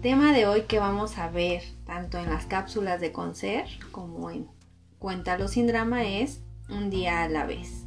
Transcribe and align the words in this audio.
tema 0.00 0.32
de 0.32 0.46
hoy 0.46 0.62
que 0.62 0.78
vamos 0.78 1.18
a 1.18 1.28
ver 1.28 1.62
tanto 1.84 2.18
en 2.18 2.30
las 2.30 2.46
cápsulas 2.46 3.00
de 3.00 3.12
Concer 3.12 3.66
como 3.90 4.30
en 4.30 4.48
Cuéntalo 4.98 5.48
sin 5.48 5.66
drama 5.66 6.04
es 6.04 6.40
un 6.68 6.90
día 6.90 7.22
a 7.22 7.28
la 7.28 7.44
vez. 7.44 7.84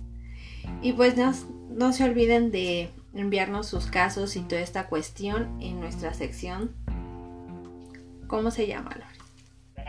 Y 0.81 0.93
pues 0.93 1.17
no, 1.17 1.33
no 1.69 1.93
se 1.93 2.03
olviden 2.03 2.51
de 2.51 2.89
enviarnos 3.15 3.67
sus 3.67 3.87
casos 3.87 4.35
y 4.35 4.41
toda 4.41 4.61
esta 4.61 4.87
cuestión 4.87 5.59
en 5.61 5.79
nuestra 5.79 6.13
sección. 6.13 6.75
¿Cómo 8.27 8.51
se 8.51 8.67
llama, 8.67 8.91
Lore? 8.91 9.85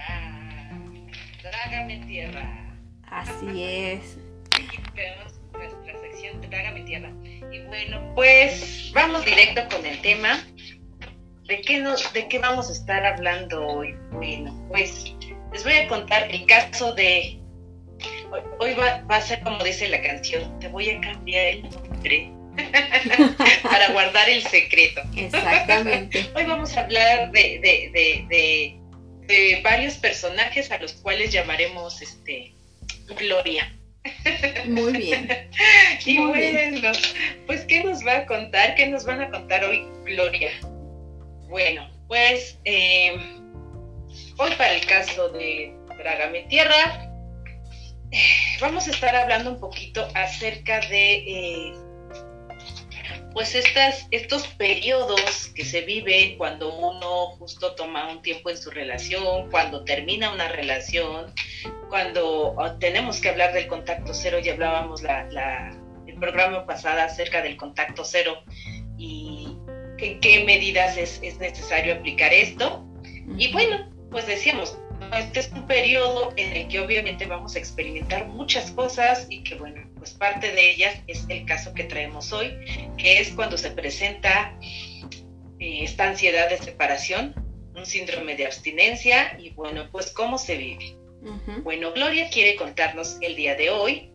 Trágame 1.43 2.05
tierra. 2.07 2.77
Así 3.07 3.63
es. 3.63 4.19
Aquí 4.51 4.79
tenemos 4.95 5.33
nuestra 5.53 6.01
sección 6.01 6.41
Trágame 6.43 6.83
tierra. 6.83 7.11
Y 7.53 7.61
bueno, 7.67 8.13
pues 8.15 8.93
vamos 8.95 9.25
directo 9.25 9.63
con 9.75 9.85
el 9.87 10.01
tema. 10.01 10.39
¿De 11.47 11.61
qué, 11.61 11.79
nos, 11.79 12.11
¿De 12.13 12.27
qué 12.29 12.39
vamos 12.39 12.71
a 12.71 12.73
estar 12.73 13.05
hablando 13.05 13.67
hoy? 13.67 13.95
Bueno, 14.13 14.55
pues 14.69 15.13
les 15.53 15.63
voy 15.63 15.75
a 15.75 15.89
contar 15.89 16.31
el 16.31 16.47
caso 16.47 16.95
de... 16.95 17.39
Hoy 18.59 18.75
va, 18.75 19.03
va 19.03 19.17
a 19.17 19.21
ser 19.21 19.41
como 19.43 19.63
dice 19.63 19.89
la 19.89 20.01
canción, 20.01 20.59
te 20.59 20.69
voy 20.69 20.91
a 20.91 21.01
cambiar 21.01 21.47
el 21.47 21.63
nombre 21.63 22.33
para 23.63 23.93
guardar 23.93 24.29
el 24.29 24.43
secreto. 24.43 25.03
Exactamente. 25.17 26.27
Hoy 26.35 26.45
vamos 26.45 26.77
a 26.77 26.81
hablar 26.81 27.31
de, 27.31 27.61
de, 27.61 27.91
de, 27.93 28.27
de, 28.29 28.81
de 29.27 29.61
varios 29.63 29.95
personajes 29.95 30.71
a 30.71 30.79
los 30.79 30.95
cuales 30.95 31.33
llamaremos 31.33 32.01
este 32.03 32.55
Gloria. 33.19 33.73
Muy 34.67 34.93
bien. 34.93 35.29
Y 36.07 36.19
Muy 36.19 36.33
bueno, 36.33 36.93
pues 37.47 37.65
¿qué 37.65 37.83
nos 37.83 38.05
va 38.07 38.19
a 38.19 38.27
contar? 38.27 38.75
¿Qué 38.75 38.87
nos 38.87 39.07
van 39.07 39.23
a 39.23 39.31
contar 39.31 39.65
hoy 39.65 39.87
Gloria? 40.05 40.51
Bueno, 41.55 41.89
pues 42.09 42.59
eh, 42.65 43.15
hoy 44.39 44.51
para 44.59 44.75
el 44.75 44.85
caso 44.87 45.29
de 45.29 45.73
Trágame 45.97 46.47
Tierra, 46.49 47.15
eh, 48.11 48.19
vamos 48.61 48.89
a 48.89 48.91
estar 48.91 49.15
hablando 49.15 49.53
un 49.53 49.61
poquito 49.61 50.05
acerca 50.17 50.81
de 50.81 51.15
eh, 51.15 51.73
pues 53.33 53.55
estas, 53.55 54.09
estos 54.11 54.49
periodos 54.49 55.53
que 55.55 55.65
se 55.65 55.83
viven 55.83 56.39
cuando 56.39 56.75
uno 56.75 57.37
justo 57.39 57.77
toma 57.77 58.11
un 58.11 58.21
tiempo 58.21 58.51
en 58.51 58.59
su 58.59 58.73
relación, 58.73 59.49
cuando 59.53 59.85
termina 59.85 60.33
una 60.33 60.49
relación, 60.49 61.33
cuando 61.89 62.57
oh, 62.57 62.79
tenemos 62.81 63.21
que 63.21 63.29
hablar 63.29 63.53
del 63.53 63.69
contacto 63.69 64.13
cero, 64.13 64.41
ya 64.41 64.55
hablábamos 64.55 65.03
la, 65.03 65.23
la, 65.31 65.71
el 66.09 66.19
programa 66.19 66.67
pasado 66.67 67.01
acerca 67.01 67.43
del 67.43 67.57
contacto 67.57 68.05
cero 68.05 68.43
y 68.99 69.34
en 69.99 70.21
qué 70.21 70.45
medidas 70.45 70.97
es, 70.97 71.21
es 71.23 71.39
necesario 71.39 71.95
aplicar 71.95 72.33
esto. 72.33 72.85
Y 73.39 73.53
bueno, 73.53 73.91
pues 74.11 74.27
decíamos, 74.27 74.77
este 75.17 75.41
es 75.41 75.53
un 75.53 75.67
periodo 75.67 76.33
en 76.37 76.53
el 76.53 76.69
que 76.69 76.81
obviamente 76.81 77.27
vamos 77.27 77.57
a 77.57 77.59
experimentar 77.59 78.27
muchas 78.29 78.71
cosas 78.73 79.27
y 79.29 79.43
que 79.43 79.55
bueno, 79.57 79.83
pues 79.97 80.13
parte 80.13 80.53
de 80.53 80.71
ellas 80.71 80.99
es 81.07 81.25
el 81.29 81.45
caso 81.47 81.73
que 81.75 81.85
traemos 81.85 82.33
hoy, 82.33 82.55
que 82.97 83.21
es 83.21 83.31
cuando 83.31 83.57
se 83.57 83.71
presenta 83.71 84.57
eh, 85.59 85.81
esta 85.83 86.09
ansiedad 86.09 86.49
de 86.49 86.59
separación, 86.59 87.35
un 87.75 87.87
síndrome 87.87 88.37
de 88.37 88.47
abstinencia 88.47 89.37
y 89.39 89.51
bueno, 89.51 89.89
pues 89.91 90.11
cómo 90.11 90.39
se 90.39 90.57
vive. 90.57 90.97
Bueno, 91.63 91.93
Gloria 91.93 92.29
quiere 92.29 92.55
contarnos 92.55 93.17
el 93.23 93.35
día 93.35 93.55
de 93.55 93.71
hoy 93.71 94.11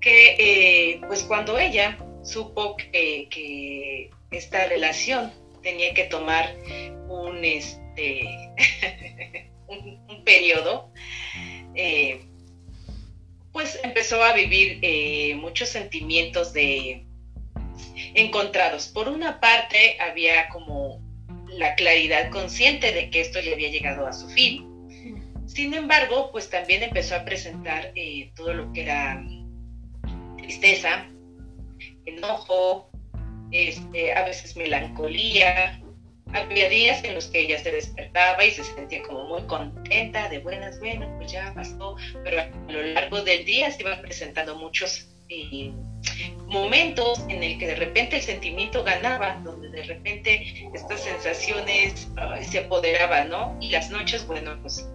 que 0.00 0.34
eh, 0.38 1.00
pues 1.06 1.22
cuando 1.22 1.58
ella 1.58 1.96
supo 2.24 2.76
que, 2.76 3.28
que 3.30 4.10
esta 4.30 4.66
relación 4.66 5.32
tenía 5.62 5.94
que 5.94 6.04
tomar 6.04 6.54
un 7.08 7.44
este 7.44 8.50
un, 9.66 10.24
periodo, 10.24 10.92
eh, 11.74 12.20
pues 13.52 13.80
empezó 13.82 14.22
a 14.22 14.32
vivir 14.32 14.78
eh, 14.82 15.34
muchos 15.36 15.68
sentimientos 15.68 16.52
de 16.52 17.06
encontrados. 18.14 18.88
Por 18.88 19.08
una 19.08 19.40
parte 19.40 19.96
había 20.00 20.48
como 20.48 21.00
la 21.48 21.74
claridad 21.74 22.30
consciente 22.30 22.92
de 22.92 23.10
que 23.10 23.20
esto 23.20 23.40
ya 23.40 23.52
había 23.52 23.70
llegado 23.70 24.06
a 24.06 24.12
su 24.12 24.28
fin. 24.28 24.66
Sin 25.46 25.74
embargo, 25.74 26.30
pues 26.30 26.48
también 26.48 26.82
empezó 26.82 27.16
a 27.16 27.24
presentar 27.24 27.92
eh, 27.96 28.30
todo 28.36 28.54
lo 28.54 28.72
que 28.72 28.82
era 28.82 29.24
tristeza, 30.38 31.08
enojo, 32.04 32.89
este, 33.50 34.12
a 34.12 34.24
veces 34.24 34.56
melancolía. 34.56 35.80
Había 36.32 36.68
días 36.68 37.02
en 37.02 37.14
los 37.14 37.26
que 37.26 37.40
ella 37.40 37.58
se 37.58 37.72
despertaba 37.72 38.44
y 38.44 38.52
se 38.52 38.62
sentía 38.62 39.02
como 39.02 39.24
muy 39.24 39.42
contenta, 39.42 40.28
de 40.28 40.38
buenas, 40.38 40.78
bueno, 40.78 41.12
pues 41.18 41.32
ya 41.32 41.52
pasó, 41.54 41.96
pero 42.22 42.40
a 42.40 42.72
lo 42.72 42.82
largo 42.82 43.22
del 43.22 43.44
día 43.44 43.70
se 43.72 43.82
iban 43.82 44.00
presentando 44.00 44.56
muchos 44.56 45.08
eh, 45.28 45.72
momentos 46.46 47.24
en 47.28 47.42
el 47.42 47.58
que 47.58 47.66
de 47.66 47.74
repente 47.74 48.16
el 48.16 48.22
sentimiento 48.22 48.84
ganaba, 48.84 49.40
donde 49.44 49.70
de 49.70 49.82
repente 49.84 50.70
estas 50.72 51.00
sensaciones 51.00 52.08
se 52.42 52.58
apoderaban, 52.58 53.28
¿no? 53.28 53.56
Y 53.60 53.70
las 53.70 53.90
noches, 53.90 54.26
bueno, 54.26 54.56
pues 54.62 54.88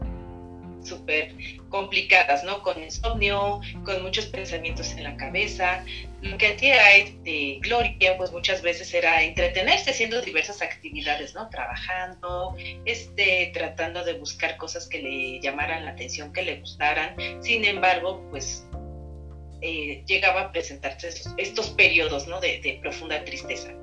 súper 0.86 1.34
complicadas, 1.70 2.44
¿no? 2.44 2.62
Con 2.62 2.82
insomnio, 2.82 3.62
con 3.84 4.02
muchos 4.04 4.26
pensamientos 4.28 4.92
en 4.92 5.04
la 5.04 5.18
cabeza. 5.18 5.84
Lo 6.22 6.38
que 6.38 6.54
hacía 6.54 6.96
este, 6.96 7.60
Gloria, 7.62 8.18
pues 8.18 8.32
muchas 8.32 8.62
veces 8.62 8.94
era 8.94 9.22
entretenerse 9.24 9.92
haciendo 9.92 10.22
diversas 10.22 10.62
actividades, 10.62 11.36
¿no? 11.36 11.50
Trabajando, 11.50 12.56
este, 12.86 13.52
tratando 13.54 14.04
de 14.04 14.14
buscar 14.14 14.58
cosas 14.58 14.88
que 14.88 15.02
le 15.02 15.40
llamaran 15.42 15.86
la 15.86 15.92
atención, 15.92 16.34
que 16.34 16.44
le 16.44 16.60
gustaran. 16.60 17.16
Sin 17.42 17.66
embargo, 17.66 18.26
pues 18.32 18.66
eh, 19.62 20.04
llegaba 20.06 20.42
a 20.42 20.52
presentarse 20.52 21.08
estos, 21.08 21.34
estos 21.38 21.70
periodos, 21.72 22.28
¿no? 22.28 22.40
De, 22.40 22.60
de 22.62 22.80
profunda 22.82 23.24
tristeza. 23.24 23.74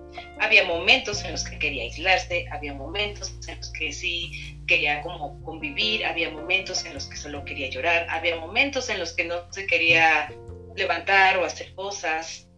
Había 0.41 0.65
momentos 0.65 1.25
en 1.25 1.33
los 1.33 1.45
que 1.45 1.59
quería 1.59 1.85
aislarse, 1.85 2.47
había 2.51 2.75
momentos 2.75 3.33
en 3.49 3.57
los 3.57 3.73
que 3.73 3.93
sí 3.93 4.59
quería 4.67 5.01
como 5.01 5.43
convivir, 5.43 6.05
había 6.05 6.31
momentos 6.31 6.85
en 6.85 6.95
los 6.95 7.07
que 7.07 7.17
solo 7.17 7.45
quería 7.45 7.71
llorar, 7.71 8.07
había 8.11 8.37
momentos 8.37 8.91
en 8.91 8.99
los 8.99 9.13
que 9.15 9.25
no 9.25 9.51
se 9.53 9.67
quería 9.67 10.33
levantar 10.77 11.39
o 11.39 11.45
hacer 11.45 11.75
cosas, 11.75 12.49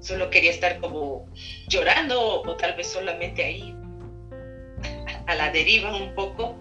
solo 0.00 0.30
quería 0.30 0.50
estar 0.50 0.80
como 0.80 1.26
llorando 1.68 2.20
o, 2.20 2.48
o 2.48 2.56
tal 2.56 2.74
vez 2.74 2.86
solamente 2.86 3.44
ahí 3.44 3.74
a 5.26 5.34
la 5.34 5.50
deriva 5.50 5.96
un 5.96 6.14
poco. 6.14 6.58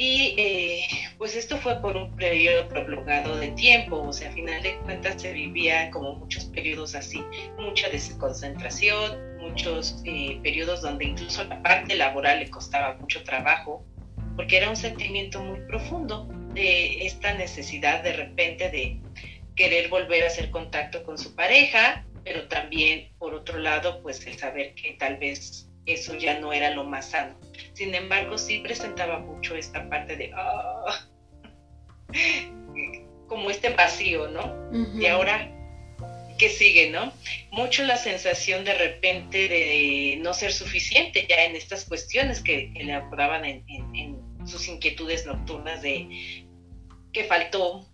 Y 0.00 0.36
eh, 0.38 0.86
pues 1.18 1.34
esto 1.34 1.56
fue 1.56 1.82
por 1.82 1.96
un 1.96 2.14
periodo 2.14 2.68
prolongado 2.68 3.36
de 3.36 3.48
tiempo, 3.48 4.00
o 4.00 4.12
sea, 4.12 4.30
a 4.30 4.32
final 4.32 4.62
de 4.62 4.76
cuentas 4.78 5.20
se 5.20 5.32
vivía 5.32 5.90
como 5.90 6.14
muchos 6.14 6.44
periodos 6.44 6.94
así, 6.94 7.20
mucha 7.58 7.88
desconcentración, 7.88 9.38
muchos 9.38 10.00
eh, 10.04 10.38
periodos 10.40 10.82
donde 10.82 11.06
incluso 11.06 11.42
la 11.42 11.60
parte 11.64 11.96
laboral 11.96 12.38
le 12.38 12.48
costaba 12.48 12.94
mucho 12.94 13.24
trabajo, 13.24 13.84
porque 14.36 14.58
era 14.58 14.70
un 14.70 14.76
sentimiento 14.76 15.42
muy 15.42 15.58
profundo 15.66 16.28
de 16.54 17.04
esta 17.04 17.34
necesidad 17.34 18.04
de 18.04 18.12
repente 18.12 18.70
de 18.70 19.00
querer 19.56 19.88
volver 19.88 20.22
a 20.22 20.26
hacer 20.28 20.52
contacto 20.52 21.02
con 21.02 21.18
su 21.18 21.34
pareja, 21.34 22.04
pero 22.22 22.46
también 22.46 23.08
por 23.18 23.34
otro 23.34 23.58
lado, 23.58 24.00
pues 24.00 24.24
el 24.28 24.38
saber 24.38 24.74
que 24.74 24.92
tal 24.92 25.16
vez 25.16 25.68
eso 25.86 26.14
ya 26.14 26.38
no 26.38 26.52
era 26.52 26.70
lo 26.70 26.84
más 26.84 27.10
sano. 27.10 27.36
Sin 27.74 27.94
embargo, 27.94 28.38
sí 28.38 28.58
presentaba 28.58 29.18
mucho 29.20 29.54
esta 29.54 29.88
parte 29.88 30.16
de, 30.16 30.32
oh, 30.34 30.86
como 33.28 33.50
este 33.50 33.70
vacío, 33.70 34.28
¿no? 34.28 34.54
Y 34.98 35.06
ahora, 35.06 35.50
¿qué 36.38 36.48
sigue, 36.48 36.90
no? 36.90 37.12
Mucho 37.50 37.84
la 37.84 37.96
sensación 37.96 38.64
de 38.64 38.74
repente 38.74 39.48
de 39.48 40.18
no 40.20 40.34
ser 40.34 40.52
suficiente 40.52 41.26
ya 41.28 41.44
en 41.44 41.56
estas 41.56 41.84
cuestiones 41.84 42.40
que, 42.40 42.72
que 42.72 42.84
le 42.84 42.92
abordaban 42.94 43.44
en, 43.44 43.64
en, 43.68 43.94
en 43.94 44.46
sus 44.46 44.68
inquietudes 44.68 45.26
nocturnas 45.26 45.82
de 45.82 46.44
que 47.12 47.24
faltó, 47.24 47.86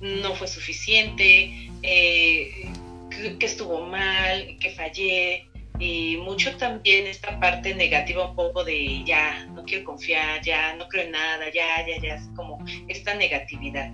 no 0.00 0.34
fue 0.34 0.48
suficiente, 0.48 1.70
eh, 1.82 2.68
que 3.38 3.46
estuvo 3.46 3.86
mal, 3.86 4.58
que 4.60 4.70
fallé, 4.70 5.48
y 5.78 6.18
mucho 6.18 6.56
también 6.56 7.06
esta 7.06 7.38
parte 7.40 7.74
negativa 7.74 8.30
un 8.30 8.36
poco 8.36 8.64
de 8.64 9.02
ya, 9.04 9.46
no 9.46 9.64
quiero 9.64 9.84
confiar, 9.84 10.40
ya, 10.42 10.74
no 10.76 10.88
creo 10.88 11.04
en 11.04 11.12
nada, 11.12 11.46
ya, 11.52 11.86
ya, 11.86 12.00
ya, 12.00 12.14
es 12.14 12.28
como 12.36 12.64
esta 12.88 13.14
negatividad. 13.14 13.92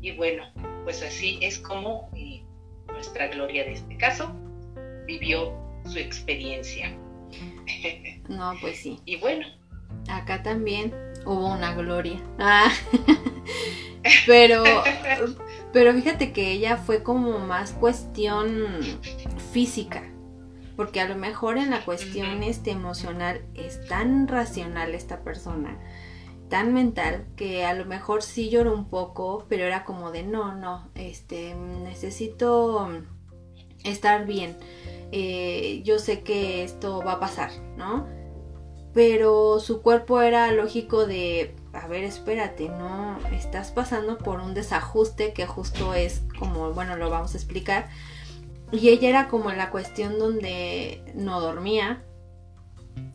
Y 0.00 0.12
bueno, 0.12 0.44
pues 0.84 1.02
así 1.02 1.38
es 1.42 1.58
como 1.58 2.10
eh, 2.16 2.42
nuestra 2.88 3.28
Gloria 3.28 3.64
de 3.64 3.72
este 3.72 3.96
caso 3.96 4.34
vivió 5.06 5.54
su 5.84 5.98
experiencia. 5.98 6.96
No, 8.28 8.54
pues 8.60 8.78
sí. 8.78 9.00
y 9.06 9.16
bueno, 9.16 9.44
Acá 10.08 10.42
también 10.42 10.94
hubo 11.24 11.52
una 11.52 11.74
gloria. 11.74 12.20
Ah. 12.38 12.70
pero, 14.26 14.64
pero 15.72 15.92
fíjate 15.94 16.32
que 16.32 16.52
ella 16.52 16.76
fue 16.76 17.02
como 17.02 17.38
más 17.38 17.72
cuestión 17.72 18.98
física. 19.52 20.02
Porque 20.80 21.02
a 21.02 21.06
lo 21.06 21.14
mejor 21.14 21.58
en 21.58 21.68
la 21.68 21.84
cuestión 21.84 22.42
este 22.42 22.70
emocional 22.70 23.42
es 23.54 23.86
tan 23.86 24.26
racional 24.26 24.94
esta 24.94 25.20
persona, 25.20 25.78
tan 26.48 26.72
mental, 26.72 27.26
que 27.36 27.66
a 27.66 27.74
lo 27.74 27.84
mejor 27.84 28.22
sí 28.22 28.48
lloró 28.48 28.72
un 28.72 28.88
poco, 28.88 29.44
pero 29.50 29.64
era 29.64 29.84
como 29.84 30.10
de 30.10 30.22
no, 30.22 30.54
no, 30.54 30.88
este, 30.94 31.54
necesito 31.54 32.88
estar 33.84 34.24
bien. 34.24 34.56
Eh, 35.12 35.82
yo 35.84 35.98
sé 35.98 36.22
que 36.22 36.64
esto 36.64 37.02
va 37.06 37.12
a 37.12 37.20
pasar, 37.20 37.50
¿no? 37.76 38.08
Pero 38.94 39.60
su 39.60 39.82
cuerpo 39.82 40.22
era 40.22 40.50
lógico 40.50 41.04
de, 41.04 41.56
a 41.74 41.88
ver, 41.88 42.04
espérate, 42.04 42.70
no, 42.70 43.18
estás 43.32 43.70
pasando 43.70 44.16
por 44.16 44.40
un 44.40 44.54
desajuste 44.54 45.34
que 45.34 45.44
justo 45.44 45.92
es 45.92 46.22
como, 46.38 46.72
bueno, 46.72 46.96
lo 46.96 47.10
vamos 47.10 47.34
a 47.34 47.36
explicar. 47.36 47.90
Y 48.72 48.88
ella 48.88 49.08
era 49.08 49.28
como 49.28 49.50
en 49.50 49.58
la 49.58 49.70
cuestión 49.70 50.18
donde 50.18 51.02
no 51.14 51.40
dormía, 51.40 52.04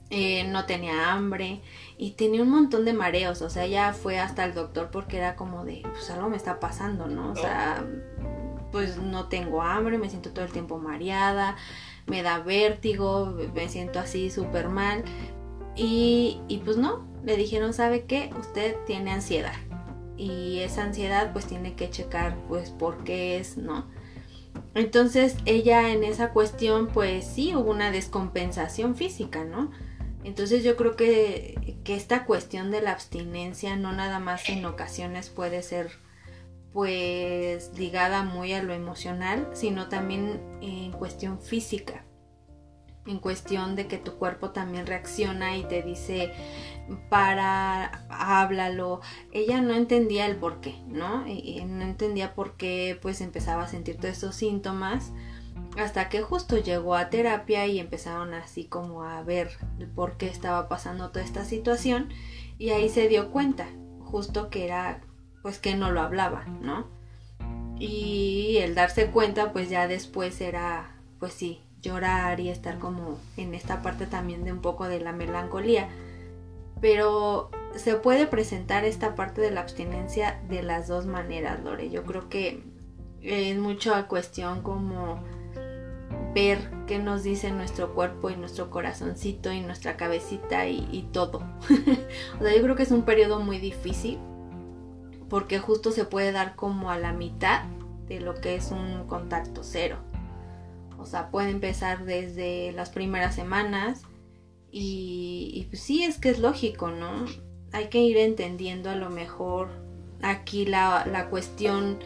eh, 0.09 0.43
no 0.45 0.65
tenía 0.65 1.13
hambre 1.13 1.61
y 1.97 2.11
tenía 2.11 2.41
un 2.43 2.49
montón 2.49 2.85
de 2.85 2.93
mareos, 2.93 3.41
o 3.41 3.49
sea, 3.49 3.63
ella 3.63 3.93
fue 3.93 4.19
hasta 4.19 4.45
el 4.45 4.53
doctor 4.53 4.89
porque 4.91 5.17
era 5.17 5.35
como 5.35 5.65
de, 5.65 5.81
pues 5.83 6.09
algo 6.09 6.29
me 6.29 6.37
está 6.37 6.59
pasando, 6.59 7.07
¿no? 7.07 7.31
O 7.31 7.35
sea, 7.35 7.85
pues 8.71 8.97
no 8.97 9.29
tengo 9.29 9.61
hambre, 9.61 9.97
me 9.97 10.09
siento 10.09 10.31
todo 10.31 10.45
el 10.45 10.51
tiempo 10.51 10.77
mareada, 10.77 11.55
me 12.05 12.21
da 12.21 12.39
vértigo, 12.39 13.35
me 13.53 13.69
siento 13.69 13.99
así 13.99 14.29
súper 14.29 14.69
mal. 14.69 15.03
Y, 15.75 16.41
y 16.47 16.57
pues 16.59 16.77
no, 16.77 17.07
le 17.23 17.37
dijeron, 17.37 17.73
¿sabe 17.73 18.05
qué? 18.05 18.31
Usted 18.39 18.75
tiene 18.85 19.11
ansiedad. 19.11 19.55
Y 20.17 20.59
esa 20.59 20.83
ansiedad 20.83 21.33
pues 21.33 21.45
tiene 21.45 21.75
que 21.75 21.89
checar 21.89 22.37
pues 22.47 22.69
por 22.69 23.03
qué 23.03 23.37
es, 23.37 23.57
¿no? 23.57 23.85
Entonces 24.73 25.37
ella 25.45 25.91
en 25.91 26.03
esa 26.03 26.31
cuestión 26.31 26.87
pues 26.87 27.25
sí 27.25 27.55
hubo 27.55 27.71
una 27.71 27.91
descompensación 27.91 28.95
física, 28.95 29.43
¿no? 29.43 29.71
Entonces 30.23 30.63
yo 30.63 30.75
creo 30.75 30.95
que, 30.95 31.77
que 31.83 31.95
esta 31.95 32.25
cuestión 32.25 32.71
de 32.71 32.81
la 32.81 32.91
abstinencia 32.91 33.75
no 33.75 33.93
nada 33.93 34.19
más 34.19 34.49
en 34.49 34.65
ocasiones 34.65 35.29
puede 35.29 35.61
ser 35.61 35.91
pues 36.73 37.71
ligada 37.77 38.23
muy 38.23 38.51
a 38.51 38.61
lo 38.61 38.73
emocional, 38.73 39.47
sino 39.53 39.87
también 39.87 40.41
en 40.61 40.91
cuestión 40.91 41.39
física 41.39 42.05
en 43.05 43.19
cuestión 43.19 43.75
de 43.75 43.87
que 43.87 43.97
tu 43.97 44.15
cuerpo 44.15 44.51
también 44.51 44.87
reacciona 44.87 45.57
y 45.57 45.63
te 45.63 45.81
dice 45.83 46.31
para, 47.09 48.05
háblalo. 48.09 49.01
Ella 49.31 49.61
no 49.61 49.73
entendía 49.73 50.25
el 50.25 50.35
por 50.35 50.61
qué, 50.61 50.75
¿no? 50.87 51.25
No 51.25 51.81
entendía 51.83 52.33
por 52.35 52.55
qué 52.57 52.97
pues 53.01 53.21
empezaba 53.21 53.63
a 53.63 53.67
sentir 53.67 53.97
todos 53.97 54.17
esos 54.17 54.35
síntomas 54.35 55.11
hasta 55.77 56.09
que 56.09 56.21
justo 56.21 56.57
llegó 56.57 56.95
a 56.95 57.09
terapia 57.09 57.67
y 57.67 57.79
empezaron 57.79 58.33
así 58.33 58.65
como 58.65 59.03
a 59.03 59.21
ver 59.23 59.51
por 59.93 60.17
qué 60.17 60.27
estaba 60.27 60.69
pasando 60.69 61.09
toda 61.09 61.25
esta 61.25 61.43
situación 61.43 62.09
y 62.57 62.69
ahí 62.69 62.89
se 62.89 63.07
dio 63.07 63.31
cuenta 63.31 63.67
justo 63.99 64.49
que 64.49 64.65
era 64.65 65.01
pues 65.41 65.59
que 65.59 65.75
no 65.75 65.91
lo 65.91 66.01
hablaba, 66.01 66.45
¿no? 66.61 66.87
Y 67.77 68.57
el 68.61 68.73
darse 68.73 69.07
cuenta 69.07 69.51
pues 69.51 69.69
ya 69.69 69.87
después 69.87 70.39
era 70.39 70.95
pues 71.19 71.33
sí, 71.33 71.61
llorar 71.81 72.39
y 72.39 72.49
estar 72.49 72.79
como 72.79 73.19
en 73.37 73.53
esta 73.53 73.81
parte 73.81 74.07
también 74.07 74.43
de 74.43 74.53
un 74.53 74.61
poco 74.61 74.87
de 74.87 74.99
la 74.99 75.11
melancolía. 75.11 75.89
Pero 76.85 77.49
se 77.73 77.95
puede 77.95 78.27
presentar 78.27 78.85
esta 78.85 79.15
parte 79.15 79.41
de 79.41 79.49
la 79.49 79.61
abstinencia 79.61 80.39
de 80.47 80.61
las 80.61 80.87
dos 80.87 81.07
maneras, 81.07 81.63
Lore. 81.63 81.89
Yo 81.89 82.03
creo 82.03 82.29
que 82.29 82.61
es 83.23 83.57
mucho 83.57 83.91
cuestión 84.07 84.61
como 84.61 85.23
ver 86.35 86.59
qué 86.85 86.99
nos 86.99 87.23
dice 87.23 87.49
nuestro 87.49 87.95
cuerpo 87.95 88.29
y 88.29 88.35
nuestro 88.35 88.69
corazoncito 88.69 89.51
y 89.51 89.61
nuestra 89.61 89.97
cabecita 89.97 90.67
y, 90.67 90.87
y 90.91 91.09
todo. 91.11 91.39
o 92.39 92.43
sea, 92.43 92.55
yo 92.55 92.61
creo 92.61 92.75
que 92.75 92.83
es 92.83 92.91
un 92.91 93.01
periodo 93.01 93.39
muy 93.39 93.57
difícil 93.57 94.19
porque 95.27 95.57
justo 95.57 95.89
se 95.89 96.05
puede 96.05 96.31
dar 96.31 96.55
como 96.55 96.91
a 96.91 96.99
la 96.99 97.13
mitad 97.13 97.63
de 98.07 98.19
lo 98.19 98.35
que 98.35 98.53
es 98.53 98.69
un 98.69 99.07
contacto 99.07 99.63
cero. 99.63 99.97
O 100.99 101.07
sea, 101.07 101.31
puede 101.31 101.49
empezar 101.49 102.05
desde 102.05 102.73
las 102.73 102.91
primeras 102.91 103.33
semanas 103.33 104.03
y, 104.77 105.67
pues 105.69 105.81
sí, 105.81 106.03
es 106.03 106.17
que 106.17 106.27
es 106.27 106.39
lógico, 106.39 106.91
¿no? 106.91 107.25
Hay 107.71 107.87
que 107.87 107.99
ir 107.99 108.17
entendiendo 108.17 108.89
a 108.89 108.95
lo 108.95 109.09
mejor 109.09 109.69
aquí 110.21 110.65
la, 110.65 111.27
cuestión 111.29 111.99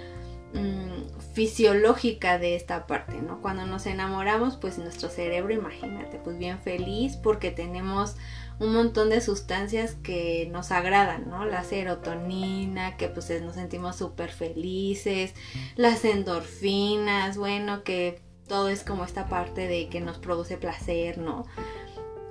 mm, 0.53 1.33
fisiológica 1.33 2.37
de 2.37 2.55
esta 2.55 2.85
parte, 2.85 3.23
¿no? 3.23 3.41
Cuando 3.41 3.65
nos 3.65 3.87
enamoramos, 3.87 4.57
pues 4.57 4.77
nuestro 4.77 5.09
cerebro, 5.09 5.51
imagínate, 5.51 6.19
pues 6.19 6.37
bien 6.37 6.59
feliz 6.59 7.15
porque 7.15 7.49
tenemos 7.49 8.17
un 8.59 8.71
montón 8.71 9.09
de 9.09 9.21
sustancias 9.21 9.95
que 10.03 10.47
nos 10.51 10.71
agradan, 10.71 11.27
¿no? 11.27 11.45
La 11.45 11.63
serotonina, 11.63 12.97
que 12.97 13.07
pues 13.07 13.31
nos 13.41 13.55
sentimos 13.55 13.95
súper 13.95 14.29
felices, 14.29 15.33
las 15.75 16.05
endorfinas, 16.05 17.35
bueno, 17.35 17.83
que 17.83 18.21
todo 18.47 18.69
es 18.69 18.83
como 18.83 19.05
esta 19.05 19.27
parte 19.27 19.67
de 19.67 19.89
que 19.89 20.01
nos 20.01 20.19
produce 20.19 20.57
placer, 20.57 21.17
¿no? 21.17 21.45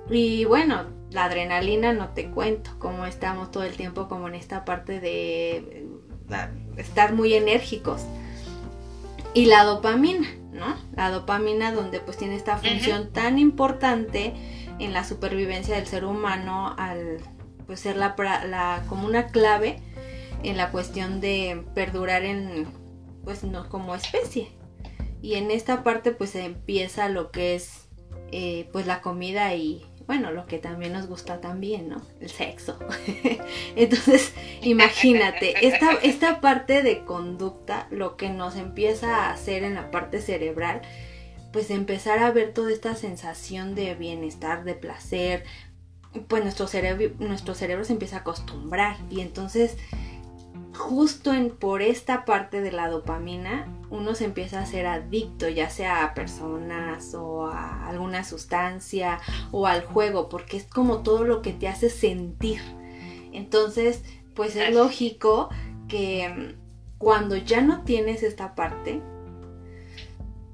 Y 0.09 0.45
bueno, 0.45 0.85
la 1.11 1.25
adrenalina 1.25 1.93
no 1.93 2.09
te 2.09 2.29
cuento, 2.29 2.71
como 2.79 3.05
estamos 3.05 3.51
todo 3.51 3.63
el 3.63 3.75
tiempo 3.75 4.07
como 4.07 4.27
en 4.27 4.35
esta 4.35 4.65
parte 4.65 4.99
de 4.99 5.57
eh, 5.57 5.87
estar 6.77 7.13
muy 7.13 7.33
enérgicos. 7.33 8.01
Y 9.33 9.45
la 9.45 9.63
dopamina, 9.63 10.27
¿no? 10.51 10.75
La 10.95 11.11
dopamina 11.11 11.71
donde 11.71 11.99
pues 11.99 12.17
tiene 12.17 12.35
esta 12.35 12.57
función 12.57 13.11
tan 13.11 13.37
importante 13.37 14.33
en 14.79 14.93
la 14.93 15.03
supervivencia 15.03 15.75
del 15.75 15.85
ser 15.85 16.05
humano 16.05 16.73
al 16.77 17.19
pues 17.67 17.81
ser 17.81 17.97
la, 17.97 18.15
la 18.17 18.83
como 18.87 19.05
una 19.05 19.27
clave 19.27 19.81
en 20.41 20.57
la 20.57 20.71
cuestión 20.71 21.21
de 21.21 21.63
perdurar 21.75 22.23
en 22.23 22.65
pues 23.23 23.43
no 23.43 23.69
como 23.69 23.93
especie 23.93 24.47
y 25.21 25.35
en 25.35 25.51
esta 25.51 25.83
parte 25.83 26.11
pues 26.11 26.35
empieza 26.35 27.09
lo 27.09 27.31
que 27.31 27.55
es 27.55 27.87
eh, 28.31 28.69
pues 28.71 28.87
la 28.87 29.01
comida 29.01 29.53
y 29.55 29.85
bueno, 30.09 30.31
lo 30.31 30.47
que 30.47 30.57
también 30.57 30.93
nos 30.93 31.05
gusta 31.05 31.39
también, 31.39 31.87
¿no? 31.87 32.01
El 32.19 32.31
sexo. 32.31 32.79
Entonces, 33.75 34.33
imagínate, 34.63 35.67
esta, 35.67 35.91
esta 36.01 36.41
parte 36.41 36.81
de 36.81 37.05
conducta, 37.05 37.85
lo 37.91 38.17
que 38.17 38.31
nos 38.31 38.55
empieza 38.55 39.17
a 39.17 39.31
hacer 39.31 39.61
en 39.61 39.75
la 39.75 39.91
parte 39.91 40.19
cerebral, 40.19 40.81
pues 41.53 41.69
empezar 41.69 42.17
a 42.17 42.31
ver 42.31 42.55
toda 42.55 42.71
esta 42.71 42.95
sensación 42.95 43.75
de 43.75 43.93
bienestar, 43.93 44.63
de 44.63 44.73
placer, 44.73 45.43
pues 46.27 46.41
nuestro 46.41 46.67
nuestro 47.19 47.53
cerebro 47.53 47.85
se 47.85 47.93
empieza 47.93 48.15
a 48.15 48.19
acostumbrar 48.21 48.97
y 49.11 49.21
entonces 49.21 49.77
justo 50.79 51.33
en, 51.33 51.51
por 51.51 51.81
esta 51.81 52.25
parte 52.25 52.61
de 52.61 52.71
la 52.71 52.87
dopamina, 52.87 53.67
uno 53.89 54.15
se 54.15 54.25
empieza 54.25 54.61
a 54.61 54.65
ser 54.65 54.87
adicto, 54.87 55.49
ya 55.49 55.69
sea 55.69 56.05
a 56.05 56.13
personas 56.13 57.13
o 57.13 57.47
a 57.47 57.87
alguna 57.87 58.23
sustancia 58.23 59.19
o 59.51 59.67
al 59.67 59.83
juego, 59.83 60.29
porque 60.29 60.57
es 60.57 60.63
como 60.63 61.03
todo 61.03 61.25
lo 61.25 61.41
que 61.41 61.53
te 61.53 61.67
hace 61.67 61.89
sentir. 61.89 62.61
Entonces, 63.33 64.03
pues 64.33 64.55
es 64.55 64.73
lógico 64.73 65.49
que 65.87 66.29
mm, 66.29 66.97
cuando 66.97 67.35
ya 67.35 67.61
no 67.61 67.83
tienes 67.83 68.23
esta 68.23 68.55
parte, 68.55 69.01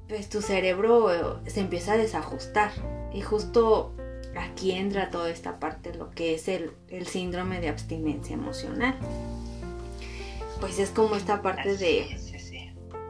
pues 0.08 0.28
tu 0.28 0.42
cerebro 0.42 1.12
eh, 1.44 1.50
se 1.50 1.60
empieza 1.60 1.92
a 1.92 1.96
desajustar. 1.96 2.72
Y 3.14 3.22
justo 3.22 3.94
aquí 4.36 4.72
entra 4.72 5.10
toda 5.10 5.30
esta 5.30 5.60
parte, 5.60 5.94
lo 5.94 6.10
que 6.10 6.34
es 6.34 6.48
el, 6.48 6.72
el 6.88 7.06
síndrome 7.06 7.60
de 7.60 7.68
abstinencia 7.68 8.34
emocional 8.34 8.98
pues 10.60 10.78
es 10.78 10.90
como 10.90 11.16
esta 11.16 11.42
parte 11.42 11.76
de 11.76 12.06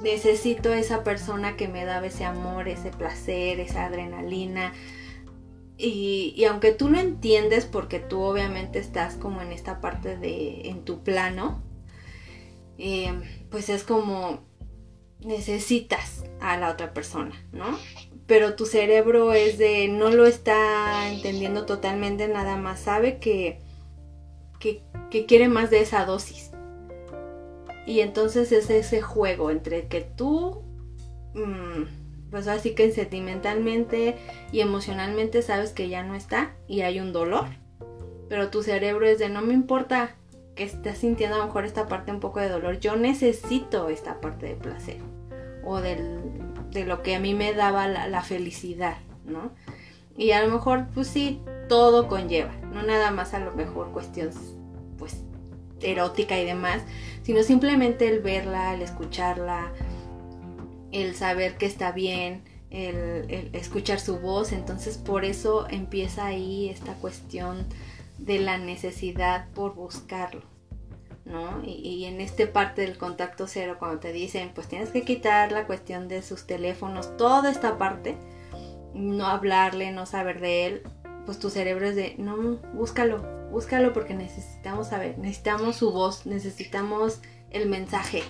necesito 0.02 0.72
esa 0.72 1.02
persona 1.04 1.56
que 1.56 1.68
me 1.68 1.84
da 1.84 2.04
ese 2.04 2.24
amor, 2.24 2.68
ese 2.68 2.90
placer, 2.90 3.60
esa 3.60 3.86
adrenalina. 3.86 4.72
Y, 5.78 6.42
aunque 6.48 6.72
tú 6.72 6.88
lo 6.88 6.98
entiendes 6.98 7.66
porque 7.66 7.98
tú 7.98 8.22
obviamente 8.22 8.78
estás 8.78 9.16
como 9.16 9.42
en 9.42 9.52
esta 9.52 9.80
parte 9.80 10.16
de, 10.16 10.68
en 10.68 10.84
tu 10.84 11.02
plano, 11.02 11.62
eh, 12.78 13.12
pues 13.50 13.68
es 13.68 13.82
como 13.82 14.44
necesitas 15.20 16.24
a 16.40 16.56
la 16.56 16.70
otra 16.70 16.94
persona, 16.94 17.34
¿no? 17.52 17.78
Pero 18.26 18.54
tu 18.54 18.66
cerebro 18.66 19.32
es 19.32 19.58
de, 19.58 19.88
no 19.88 20.10
lo 20.10 20.26
está 20.26 21.10
entendiendo 21.10 21.66
totalmente, 21.66 22.28
nada 22.28 22.56
más 22.56 22.80
sabe 22.80 23.18
que, 23.18 23.60
que, 24.58 24.82
que 25.10 25.26
quiere 25.26 25.48
más 25.48 25.70
de 25.70 25.80
esa 25.80 26.04
dosis. 26.04 26.50
Y 27.86 28.00
entonces 28.00 28.52
es 28.52 28.68
ese 28.68 29.00
juego 29.00 29.50
entre 29.50 29.86
que 29.86 30.00
tú, 30.00 30.62
mm, 31.34 32.30
pues 32.30 32.48
así 32.48 32.74
que 32.74 32.90
sentimentalmente 32.90 34.16
y 34.52 34.60
emocionalmente 34.60 35.40
sabes 35.42 35.72
que 35.72 35.88
ya 35.88 36.02
no 36.02 36.14
está 36.14 36.54
y 36.66 36.80
hay 36.82 37.00
un 37.00 37.12
dolor. 37.12 37.46
Pero 38.28 38.50
tu 38.50 38.62
cerebro 38.62 39.06
es 39.06 39.18
de 39.20 39.28
no 39.28 39.40
me 39.40 39.54
importa 39.54 40.16
que 40.56 40.64
estés 40.64 40.98
sintiendo 40.98 41.36
a 41.36 41.38
lo 41.38 41.46
mejor 41.46 41.64
esta 41.64 41.86
parte 41.86 42.10
un 42.10 42.18
poco 42.18 42.40
de 42.40 42.48
dolor, 42.48 42.80
yo 42.80 42.96
necesito 42.96 43.88
esta 43.88 44.20
parte 44.20 44.46
de 44.46 44.54
placer 44.56 44.98
o 45.64 45.80
del, 45.80 46.18
de 46.70 46.86
lo 46.86 47.02
que 47.02 47.14
a 47.14 47.20
mí 47.20 47.34
me 47.34 47.52
daba 47.52 47.86
la, 47.86 48.22
felicidad, 48.22 48.96
¿no? 49.26 49.52
Y 50.16 50.30
a 50.32 50.42
lo 50.44 50.52
mejor, 50.52 50.86
pues 50.94 51.08
sí, 51.08 51.42
todo 51.68 52.08
conlleva, 52.08 52.52
no 52.72 52.82
nada 52.82 53.10
más 53.10 53.34
a 53.34 53.38
lo 53.38 53.52
mejor 53.52 53.92
cuestiones, 53.92 54.36
pues, 54.98 55.22
erótica 55.82 56.40
y 56.40 56.46
demás, 56.46 56.82
sino 57.26 57.42
simplemente 57.42 58.06
el 58.06 58.20
verla, 58.20 58.72
el 58.72 58.82
escucharla, 58.82 59.72
el 60.92 61.16
saber 61.16 61.56
que 61.58 61.66
está 61.66 61.90
bien, 61.90 62.44
el, 62.70 63.50
escuchar 63.52 63.98
su 63.98 64.20
voz, 64.20 64.52
entonces 64.52 64.96
por 64.96 65.24
eso 65.24 65.66
empieza 65.68 66.26
ahí 66.26 66.68
esta 66.68 66.94
cuestión 66.94 67.66
de 68.18 68.38
la 68.38 68.58
necesidad 68.58 69.48
por 69.54 69.74
buscarlo, 69.74 70.42
¿no? 71.24 71.64
Y, 71.64 71.72
y, 71.72 72.04
en 72.04 72.20
este 72.20 72.46
parte 72.46 72.82
del 72.82 72.96
contacto 72.96 73.48
cero, 73.48 73.74
cuando 73.80 73.98
te 73.98 74.12
dicen, 74.12 74.52
pues 74.54 74.68
tienes 74.68 74.90
que 74.90 75.02
quitar 75.02 75.50
la 75.50 75.66
cuestión 75.66 76.06
de 76.06 76.22
sus 76.22 76.46
teléfonos, 76.46 77.16
toda 77.16 77.50
esta 77.50 77.76
parte, 77.76 78.14
no 78.94 79.26
hablarle, 79.26 79.90
no 79.90 80.06
saber 80.06 80.40
de 80.40 80.66
él, 80.66 80.82
pues 81.24 81.40
tu 81.40 81.50
cerebro 81.50 81.88
es 81.88 81.96
de, 81.96 82.14
no, 82.18 82.36
búscalo, 82.72 83.45
búscalo 83.56 83.94
porque 83.94 84.12
necesitamos 84.12 84.88
saber, 84.88 85.16
necesitamos 85.16 85.76
su 85.76 85.90
voz, 85.90 86.26
necesitamos 86.26 87.22
el 87.50 87.70
mensaje. 87.70 88.22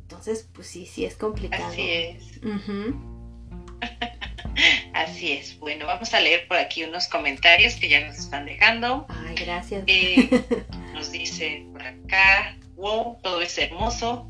Entonces, 0.00 0.48
pues 0.54 0.66
sí, 0.66 0.86
sí 0.86 1.04
es 1.04 1.14
complicado. 1.14 1.66
Así 1.66 1.90
es. 1.90 2.40
Así 4.94 5.32
es. 5.32 5.58
Bueno, 5.58 5.84
vamos 5.84 6.14
a 6.14 6.20
leer 6.20 6.48
por 6.48 6.56
aquí 6.56 6.84
unos 6.84 7.06
comentarios 7.06 7.74
que 7.74 7.90
ya 7.90 8.06
nos 8.06 8.16
están 8.16 8.46
dejando. 8.46 9.04
Ay, 9.10 9.34
gracias. 9.34 9.84
Eh, 9.86 10.42
nos 10.94 11.12
dice 11.12 11.66
por 11.70 11.82
acá, 11.82 12.56
wow, 12.76 13.18
todo 13.22 13.42
es 13.42 13.58
hermoso. 13.58 14.26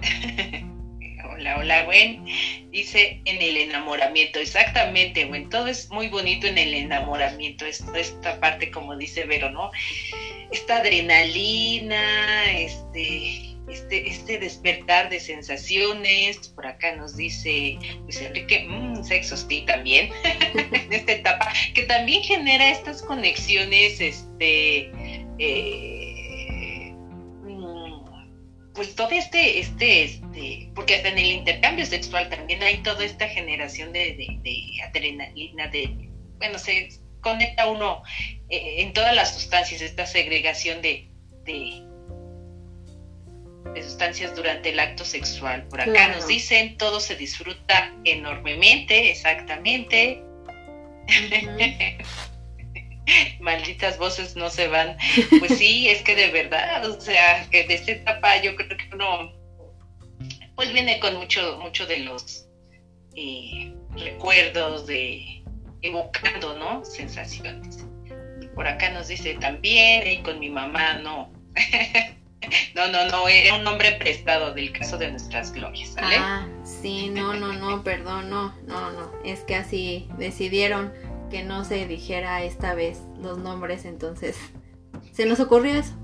hola, 1.36 1.58
hola, 1.58 1.84
Gwen. 1.84 2.24
Dice 2.70 3.20
en 3.24 3.42
el 3.42 3.56
enamoramiento, 3.56 4.38
exactamente, 4.38 5.24
Gwen. 5.24 5.48
Todo 5.50 5.68
es 5.68 5.90
muy 5.90 6.08
bonito 6.08 6.46
en 6.46 6.58
el 6.58 6.74
enamoramiento. 6.74 7.66
esta 7.66 8.40
parte, 8.40 8.70
como 8.70 8.96
dice 8.96 9.24
Vero, 9.24 9.50
¿no? 9.50 9.70
Esta 10.50 10.78
adrenalina, 10.78 12.50
este 12.52 13.56
este, 13.68 14.08
este 14.08 14.38
despertar 14.38 15.10
de 15.10 15.20
sensaciones. 15.20 16.48
Por 16.48 16.66
acá 16.66 16.94
nos 16.96 17.16
dice 17.16 17.78
Luis 18.02 18.20
Enrique, 18.20 18.64
mmm, 18.68 19.02
sexo 19.02 19.36
sí 19.36 19.64
también, 19.66 20.10
en 20.54 20.92
esta 20.92 21.12
etapa, 21.12 21.52
que 21.74 21.82
también 21.82 22.22
genera 22.22 22.70
estas 22.70 23.02
conexiones, 23.02 24.00
este, 24.00 24.90
eh, 25.38 26.05
pues 28.76 28.94
todo 28.94 29.10
este, 29.10 29.58
este, 29.58 30.04
este, 30.04 30.70
porque 30.74 30.96
hasta 30.96 31.08
en 31.08 31.18
el 31.18 31.32
intercambio 31.32 31.86
sexual 31.86 32.28
también 32.28 32.62
hay 32.62 32.78
toda 32.82 33.04
esta 33.04 33.26
generación 33.28 33.92
de, 33.92 34.78
adrenalina, 34.86 35.66
de, 35.68 36.10
bueno, 36.38 36.58
se 36.58 36.90
conecta 37.22 37.68
uno 37.68 38.02
eh, 38.50 38.82
en 38.82 38.92
todas 38.92 39.14
las 39.16 39.34
sustancias, 39.34 39.80
esta 39.80 40.06
segregación 40.06 40.82
de, 40.82 41.08
de 41.44 41.86
de 43.74 43.82
sustancias 43.82 44.34
durante 44.34 44.70
el 44.70 44.80
acto 44.80 45.04
sexual. 45.04 45.66
Por 45.68 45.80
acá 45.80 46.08
nos 46.08 46.26
dicen, 46.26 46.76
todo 46.76 47.00
se 47.00 47.16
disfruta 47.16 47.92
enormemente, 48.04 49.10
exactamente. 49.10 50.22
Malditas 53.40 53.98
voces 53.98 54.36
no 54.36 54.50
se 54.50 54.68
van. 54.68 54.96
Pues 55.38 55.58
sí, 55.58 55.88
es 55.88 56.02
que 56.02 56.14
de 56.14 56.30
verdad, 56.30 56.84
o 56.88 57.00
sea, 57.00 57.46
que 57.50 57.66
de 57.66 57.74
esta 57.74 57.92
etapa 57.92 58.40
yo 58.42 58.56
creo 58.56 58.68
que 58.68 58.88
uno, 58.92 59.32
pues 60.54 60.72
viene 60.72 60.98
con 61.00 61.16
mucho, 61.16 61.58
mucho 61.60 61.86
de 61.86 61.98
los 61.98 62.46
eh, 63.14 63.72
recuerdos 63.96 64.86
de 64.86 65.42
evocando, 65.82 66.58
¿no? 66.58 66.84
Sensaciones. 66.84 67.84
Por 68.54 68.66
acá 68.66 68.90
nos 68.90 69.08
dice 69.08 69.34
también, 69.34 70.06
y 70.06 70.22
con 70.22 70.38
mi 70.38 70.50
mamá 70.50 70.94
no. 70.94 71.32
No, 72.74 72.86
no, 72.88 73.06
no, 73.06 73.26
era 73.28 73.54
un 73.56 73.64
nombre 73.64 73.92
prestado 73.92 74.52
del 74.52 74.70
caso 74.70 74.98
de 74.98 75.10
nuestras 75.10 75.52
glorias, 75.52 75.94
¿vale? 75.94 76.16
Ah, 76.16 76.46
sí, 76.62 77.08
no, 77.08 77.34
no, 77.34 77.54
no, 77.54 77.82
perdón, 77.82 78.30
no, 78.30 78.54
no, 78.66 78.90
no. 78.92 79.10
Es 79.24 79.40
que 79.40 79.56
así 79.56 80.08
decidieron 80.18 80.92
que 81.30 81.42
no 81.42 81.64
se 81.64 81.86
dijera 81.86 82.42
esta 82.44 82.74
vez 82.74 82.98
los 83.20 83.38
nombres, 83.38 83.84
entonces 83.84 84.36
se 85.12 85.26
nos 85.26 85.40
ocurrió 85.40 85.78
eso. 85.78 85.94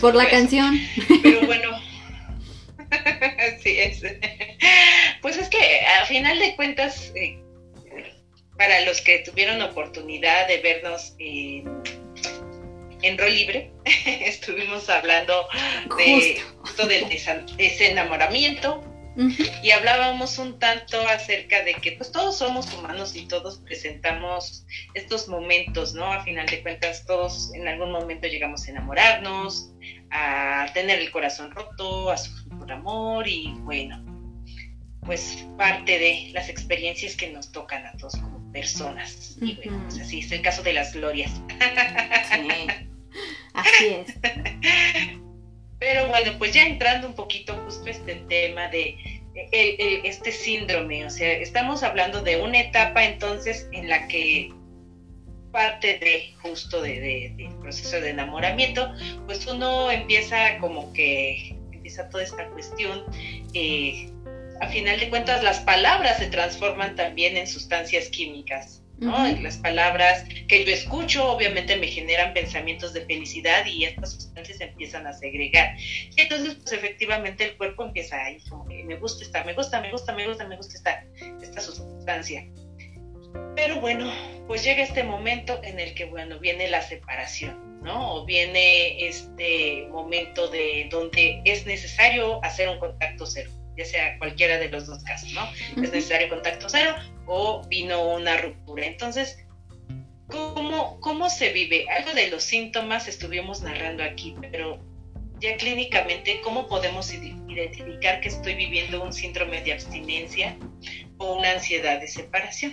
Por 0.00 0.14
la 0.14 0.28
canción. 0.28 0.78
Pero 1.22 1.46
bueno, 1.46 1.70
sí 3.62 3.78
es. 3.78 4.02
Pues 5.22 5.36
es 5.36 5.48
que 5.48 5.80
a 6.00 6.06
final 6.06 6.38
de 6.38 6.56
cuentas, 6.56 7.12
eh, 7.14 7.42
para 8.56 8.80
los 8.82 9.00
que 9.00 9.18
tuvieron 9.18 9.60
oportunidad 9.60 10.48
de 10.48 10.58
vernos 10.58 11.14
en 11.18 11.82
en 13.02 13.18
Rol 13.18 13.34
Libre 13.34 13.72
estuvimos 14.06 14.88
hablando 14.88 15.48
de 15.96 16.40
justo 16.60 16.86
del 16.86 17.08
desenamoramiento 17.56 18.82
y 19.62 19.70
hablábamos 19.70 20.38
un 20.38 20.58
tanto 20.58 21.00
acerca 21.08 21.62
de 21.62 21.74
que 21.74 21.92
pues 21.92 22.12
todos 22.12 22.38
somos 22.38 22.72
humanos 22.74 23.16
y 23.16 23.26
todos 23.26 23.58
presentamos 23.58 24.66
estos 24.94 25.28
momentos, 25.28 25.94
¿no? 25.94 26.12
A 26.12 26.22
final 26.22 26.46
de 26.46 26.62
cuentas 26.62 27.04
todos 27.06 27.54
en 27.54 27.66
algún 27.66 27.92
momento 27.92 28.28
llegamos 28.28 28.66
a 28.66 28.70
enamorarnos, 28.70 29.72
a 30.10 30.66
tener 30.74 31.00
el 31.00 31.10
corazón 31.10 31.50
roto, 31.50 32.10
a 32.10 32.16
sufrir 32.16 32.58
por 32.58 32.70
amor 32.70 33.26
y 33.26 33.54
bueno, 33.60 34.04
pues 35.02 35.46
parte 35.56 35.98
de 35.98 36.30
las 36.32 36.48
experiencias 36.48 37.16
que 37.16 37.30
nos 37.30 37.52
tocan 37.52 37.86
a 37.86 37.92
todos 37.92 38.16
como 38.16 38.52
personas. 38.52 39.36
Y 39.40 39.54
bueno, 39.54 39.82
pues 39.84 40.00
así 40.00 40.20
es 40.20 40.32
el 40.32 40.42
caso 40.42 40.62
de 40.62 40.72
las 40.72 40.92
glorias. 40.92 41.30
Sí. 42.30 42.48
Así 43.54 43.86
es. 43.86 44.14
Pero 45.78 46.08
bueno, 46.08 46.32
pues 46.38 46.52
ya 46.52 46.66
entrando 46.66 47.08
un 47.08 47.14
poquito 47.14 47.54
justo 47.64 47.88
este 47.88 48.16
tema 48.28 48.68
de 48.68 48.96
este 49.52 50.32
síndrome, 50.32 51.04
o 51.04 51.10
sea, 51.10 51.32
estamos 51.32 51.82
hablando 51.82 52.22
de 52.22 52.40
una 52.40 52.60
etapa 52.60 53.04
entonces 53.04 53.68
en 53.72 53.88
la 53.88 54.08
que 54.08 54.50
parte 55.52 55.98
de 55.98 56.34
justo 56.42 56.82
de, 56.82 57.32
del 57.36 57.54
proceso 57.60 58.00
de 58.00 58.10
enamoramiento, 58.10 58.92
pues 59.26 59.46
uno 59.46 59.90
empieza 59.90 60.58
como 60.58 60.92
que 60.92 61.56
empieza 61.72 62.08
toda 62.10 62.24
esta 62.24 62.46
cuestión. 62.48 63.04
Eh, 63.54 64.10
a 64.60 64.68
final 64.68 65.00
de 65.00 65.08
cuentas, 65.08 65.42
las 65.42 65.60
palabras 65.60 66.18
se 66.18 66.26
transforman 66.26 66.94
también 66.94 67.36
en 67.36 67.46
sustancias 67.46 68.08
químicas. 68.08 68.82
Las 68.98 69.58
palabras 69.58 70.24
que 70.48 70.64
yo 70.64 70.72
escucho 70.72 71.30
obviamente 71.30 71.76
me 71.76 71.86
generan 71.86 72.32
pensamientos 72.32 72.94
de 72.94 73.04
felicidad 73.04 73.66
y 73.66 73.84
estas 73.84 74.12
sustancias 74.12 74.60
empiezan 74.60 75.06
a 75.06 75.12
segregar. 75.12 75.76
Y 75.78 76.20
entonces, 76.20 76.54
pues 76.54 76.72
efectivamente 76.72 77.44
el 77.44 77.56
cuerpo 77.56 77.84
empieza 77.84 78.22
ahí 78.24 78.40
como 78.48 78.66
que 78.66 78.82
me 78.84 78.96
gusta 78.96 79.24
esta, 79.24 79.44
me 79.44 79.52
gusta, 79.52 79.82
me 79.82 79.90
gusta, 79.90 80.14
me 80.14 80.26
gusta, 80.26 80.46
me 80.46 80.56
gusta 80.56 80.74
esta, 80.74 81.04
esta 81.42 81.60
sustancia. 81.60 82.46
Pero 83.54 83.80
bueno, 83.80 84.10
pues 84.46 84.64
llega 84.64 84.82
este 84.82 85.02
momento 85.02 85.60
en 85.62 85.78
el 85.78 85.94
que, 85.94 86.06
bueno, 86.06 86.38
viene 86.38 86.68
la 86.68 86.80
separación, 86.80 87.82
¿no? 87.82 88.14
O 88.14 88.24
viene 88.24 89.06
este 89.06 89.88
momento 89.90 90.48
de 90.48 90.88
donde 90.90 91.42
es 91.44 91.66
necesario 91.66 92.42
hacer 92.42 92.68
un 92.70 92.78
contacto 92.78 93.26
cero 93.26 93.50
ya 93.76 93.84
sea 93.84 94.18
cualquiera 94.18 94.56
de 94.56 94.70
los 94.70 94.86
dos 94.86 95.04
casos, 95.04 95.30
¿no? 95.32 95.46
Es 95.82 95.92
necesario 95.92 96.30
contacto 96.30 96.66
cero 96.66 96.94
o 97.26 97.62
vino 97.68 98.14
una 98.14 98.36
ruptura. 98.36 98.86
Entonces, 98.86 99.38
¿cómo, 100.28 100.98
¿cómo 101.00 101.28
se 101.30 101.52
vive? 101.52 101.86
Algo 101.90 102.12
de 102.12 102.28
los 102.28 102.42
síntomas 102.42 103.08
estuvimos 103.08 103.62
narrando 103.62 104.02
aquí, 104.02 104.34
pero 104.40 104.78
ya 105.40 105.56
clínicamente, 105.56 106.40
¿cómo 106.42 106.66
podemos 106.66 107.12
identificar 107.12 108.20
que 108.20 108.28
estoy 108.28 108.54
viviendo 108.54 109.02
un 109.02 109.12
síndrome 109.12 109.62
de 109.62 109.74
abstinencia 109.74 110.56
o 111.18 111.38
una 111.38 111.52
ansiedad 111.52 112.00
de 112.00 112.08
separación? 112.08 112.72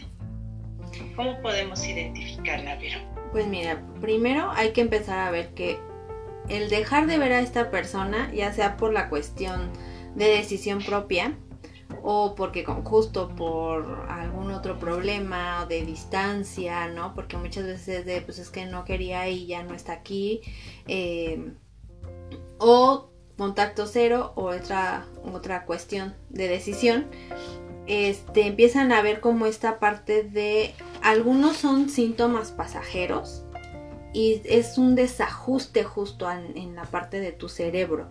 ¿Cómo 1.16 1.42
podemos 1.42 1.86
identificarla, 1.86 2.76
Vero? 2.76 3.00
Pues 3.32 3.48
mira, 3.48 3.84
primero 4.00 4.52
hay 4.52 4.72
que 4.72 4.82
empezar 4.82 5.20
a 5.20 5.32
ver 5.32 5.54
que 5.54 5.78
el 6.50 6.70
dejar 6.70 7.08
de 7.08 7.18
ver 7.18 7.34
a 7.34 7.40
esta 7.40 7.72
persona, 7.72 8.32
ya 8.34 8.54
sea 8.54 8.78
por 8.78 8.94
la 8.94 9.10
cuestión 9.10 9.72
de 10.16 10.26
decisión 10.26 10.84
propia 10.84 11.38
o 12.02 12.36
porque 12.36 12.66
justo 12.66 13.30
por 13.36 14.06
algún 14.10 14.52
otro 14.52 14.80
problema 14.80 15.66
de 15.68 15.86
distancia, 15.86 16.88
¿no? 16.88 17.14
Porque 17.14 17.38
muchas 17.38 17.66
veces 17.66 18.06
de, 18.06 18.22
pues 18.22 18.40
es 18.40 18.50
que 18.50 18.66
no 18.66 18.86
quería 18.86 19.30
y 19.30 19.46
ya 19.46 19.64
no 19.64 19.74
está 19.74 19.94
aquí. 19.94 20.42
Eh, 20.88 21.54
o 22.58 23.10
contacto 23.38 23.86
cero 23.86 24.34
o 24.36 24.46
otra, 24.46 25.06
otra 25.32 25.66
cuestión 25.66 26.16
de 26.30 26.48
decisión. 26.48 27.08
Este, 27.86 28.48
empiezan 28.48 28.92
a 28.94 29.02
ver 29.02 29.20
como 29.20 29.46
esta 29.46 29.80
parte 29.80 30.24
de 30.24 30.74
algunos 31.02 31.58
son 31.58 31.90
síntomas 31.90 32.52
pasajeros 32.52 33.44
y 34.14 34.42
es 34.46 34.78
un 34.78 34.96
desajuste 34.96 35.84
justo 35.84 36.32
en 36.32 36.76
la 36.76 36.84
parte 36.86 37.20
de 37.20 37.34
tu 37.34 37.50
cerebro 37.50 38.08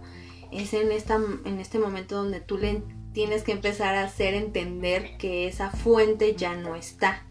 es 0.52 0.74
en, 0.74 0.92
esta, 0.92 1.18
en 1.44 1.58
este 1.58 1.78
momento 1.78 2.16
donde 2.16 2.40
tú 2.40 2.58
le 2.58 2.82
tienes 3.12 3.42
que 3.42 3.52
empezar 3.52 3.94
a 3.94 4.04
hacer 4.04 4.34
entender 4.34 5.16
que 5.18 5.46
esa 5.46 5.70
fuente 5.70 6.34
ya 6.34 6.54
no 6.54 6.74
está. 6.76 7.26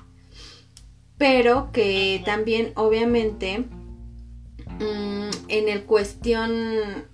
Pero 1.17 1.71
que 1.71 2.21
también, 2.25 2.71
obviamente, 2.75 3.59
mm, 4.79 5.29
en 5.47 5.69
el 5.69 5.83
cuestión, 5.83 7.07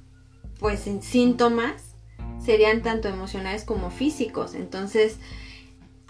pues 0.59 0.87
en 0.87 1.01
síntomas, 1.01 1.95
serían 2.43 2.81
tanto 2.81 3.09
emocionales 3.09 3.63
como 3.63 3.91
físicos. 3.91 4.55
Entonces, 4.55 5.17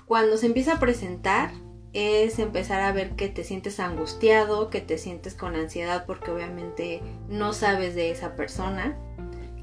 cuando 0.06 0.38
se 0.38 0.46
empieza 0.46 0.76
a 0.76 0.80
presentar, 0.80 1.52
es 1.94 2.38
empezar 2.38 2.82
a 2.82 2.92
ver 2.92 3.16
que 3.16 3.28
te 3.28 3.44
sientes 3.44 3.80
angustiado, 3.80 4.70
que 4.70 4.82
te 4.82 4.98
sientes 4.98 5.34
con 5.34 5.56
ansiedad 5.56 6.06
porque 6.06 6.30
obviamente 6.30 7.02
no 7.28 7.54
sabes 7.54 7.96
de 7.96 8.12
esa 8.12 8.36
persona 8.36 8.96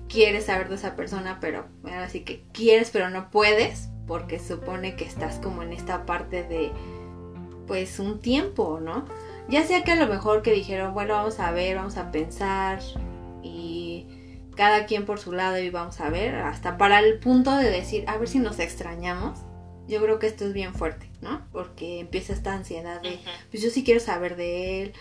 quieres 0.09 0.45
saber 0.47 0.69
de 0.69 0.77
esa 0.77 0.97
persona, 0.97 1.39
pero 1.41 1.67
ahora 1.85 2.09
sí 2.09 2.21
que 2.21 2.45
quieres, 2.53 2.91
pero 2.91 3.11
no 3.11 3.31
puedes, 3.31 3.89
porque 4.07 4.39
supone 4.39 4.97
que 4.97 5.05
estás 5.05 5.39
como 5.39 5.63
en 5.63 5.73
esta 5.73 6.07
parte 6.07 6.43
de, 6.43 6.71
pues, 7.67 7.99
un 7.99 8.21
tiempo, 8.21 8.81
¿no? 8.81 9.07
Ya 9.49 9.65
sea 9.65 9.85
que 9.85 9.93
a 9.93 9.97
lo 9.97 10.07
mejor 10.07 10.43
que 10.43 10.53
dijeron, 10.53 10.95
bueno, 10.95 11.15
vamos 11.15 11.39
a 11.41 11.51
ver, 11.51 11.77
vamos 11.77 11.97
a 11.97 12.11
pensar 12.11 12.81
y 13.43 14.07
cada 14.57 14.87
quien 14.87 15.05
por 15.05 15.19
su 15.19 15.33
lado 15.33 15.59
y 15.59 15.71
vamos 15.71 16.01
a 16.01 16.09
ver, 16.09 16.35
hasta 16.37 16.79
para 16.79 17.01
el 17.01 17.19
punto 17.19 17.57
de 17.57 17.71
decir, 17.71 18.05
a 18.07 18.17
ver 18.17 18.29
si 18.29 18.39
nos 18.39 18.59
extrañamos. 18.59 19.39
Yo 19.87 20.01
creo 20.01 20.19
que 20.19 20.27
esto 20.27 20.47
es 20.47 20.55
bien 20.55 20.75
fuerte, 20.75 21.11
¿no? 21.21 21.47
Porque 21.53 22.01
empieza 22.01 22.33
esta 22.33 22.55
ansiedad 22.55 23.03
de, 23.03 23.19
pues 23.51 23.63
yo 23.63 23.69
sí 23.69 23.85
quiero 23.85 24.01
saber 24.01 24.35
de 24.37 24.83
él, 24.83 24.93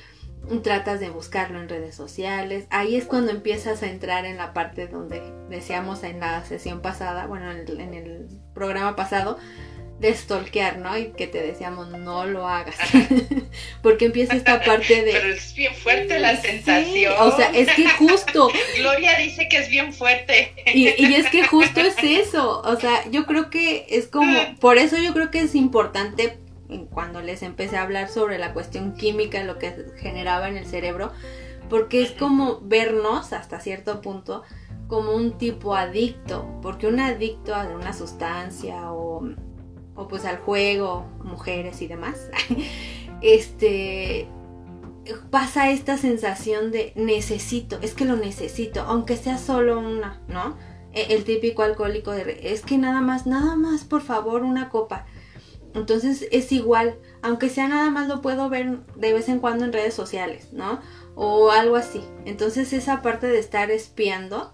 tratas 0.61 0.99
de 0.99 1.09
buscarlo 1.09 1.59
en 1.59 1.69
redes 1.69 1.95
sociales. 1.95 2.65
Ahí 2.69 2.95
es 2.95 3.05
cuando 3.05 3.31
empiezas 3.31 3.81
a 3.83 3.87
entrar 3.87 4.25
en 4.25 4.37
la 4.37 4.53
parte 4.53 4.87
donde 4.87 5.21
decíamos 5.49 6.03
en 6.03 6.19
la 6.19 6.43
sesión 6.45 6.81
pasada, 6.81 7.27
bueno, 7.27 7.51
en 7.51 7.93
el, 7.93 8.27
programa 8.53 8.95
pasado, 8.95 9.39
de 9.99 10.13
stalkear, 10.13 10.77
¿no? 10.77 10.95
Y 10.97 11.11
que 11.13 11.27
te 11.27 11.41
decíamos, 11.41 11.89
no 11.89 12.25
lo 12.25 12.47
hagas. 12.47 12.75
Porque 13.81 14.05
empieza 14.05 14.35
esta 14.35 14.61
parte 14.61 15.01
de... 15.01 15.11
Pero 15.11 15.33
es 15.33 15.55
bien 15.55 15.73
fuerte 15.73 16.19
la 16.19 16.35
sensación. 16.37 17.13
o 17.19 17.35
sea, 17.35 17.49
es 17.51 17.73
que 17.73 17.89
justo... 17.89 18.51
Gloria 18.77 19.17
dice 19.17 19.47
que 19.49 19.57
es 19.57 19.69
bien 19.69 19.93
fuerte. 19.93 20.53
Y, 20.73 20.89
y 21.03 21.15
es 21.15 21.29
que 21.29 21.43
justo 21.43 21.79
es 21.79 21.95
eso. 22.03 22.61
O 22.61 22.79
sea, 22.79 23.09
yo 23.09 23.25
creo 23.25 23.49
que 23.49 23.87
es 23.89 24.07
como... 24.07 24.37
Por 24.59 24.77
eso 24.77 24.97
yo 24.97 25.13
creo 25.13 25.31
que 25.31 25.39
es 25.39 25.55
importante 25.55 26.37
cuando 26.91 27.21
les 27.21 27.43
empecé 27.43 27.77
a 27.77 27.83
hablar 27.83 28.09
sobre 28.09 28.37
la 28.37 28.53
cuestión 28.53 28.93
química, 28.93 29.43
lo 29.43 29.57
que 29.57 29.85
generaba 29.97 30.49
en 30.49 30.57
el 30.57 30.65
cerebro, 30.65 31.11
porque 31.69 32.03
es 32.03 32.11
como 32.11 32.59
vernos 32.61 33.33
hasta 33.33 33.59
cierto 33.59 34.01
punto 34.01 34.43
como 34.87 35.13
un 35.13 35.37
tipo 35.37 35.75
adicto, 35.75 36.47
porque 36.61 36.87
un 36.87 36.99
adicto 36.99 37.55
a 37.55 37.67
una 37.67 37.93
sustancia 37.93 38.91
o, 38.91 39.27
o 39.95 40.07
pues 40.07 40.25
al 40.25 40.37
juego, 40.37 41.05
mujeres 41.23 41.81
y 41.81 41.87
demás, 41.87 42.29
este 43.21 44.27
pasa 45.29 45.69
esta 45.69 45.97
sensación 45.97 46.71
de 46.71 46.93
necesito, 46.95 47.79
es 47.81 47.93
que 47.93 48.05
lo 48.05 48.15
necesito, 48.15 48.81
aunque 48.81 49.17
sea 49.17 49.37
solo 49.37 49.79
una, 49.79 50.21
¿no? 50.27 50.55
E, 50.93 51.13
el 51.13 51.23
típico 51.23 51.63
alcohólico 51.63 52.11
de 52.11 52.39
es 52.43 52.61
que 52.61 52.77
nada 52.77 53.01
más, 53.01 53.25
nada 53.25 53.55
más, 53.55 53.83
por 53.83 54.01
favor, 54.01 54.43
una 54.43 54.69
copa. 54.69 55.05
Entonces 55.73 56.27
es 56.31 56.51
igual, 56.51 56.97
aunque 57.21 57.49
sea 57.49 57.67
nada 57.67 57.89
más 57.89 58.07
lo 58.07 58.21
puedo 58.21 58.49
ver 58.49 58.79
de 58.95 59.13
vez 59.13 59.27
en 59.29 59.39
cuando 59.39 59.65
en 59.65 59.73
redes 59.73 59.93
sociales, 59.93 60.53
¿no? 60.53 60.79
O 61.15 61.51
algo 61.51 61.75
así. 61.75 62.03
Entonces 62.25 62.73
esa 62.73 63.01
parte 63.01 63.27
de 63.27 63.39
estar 63.39 63.71
espiando, 63.71 64.53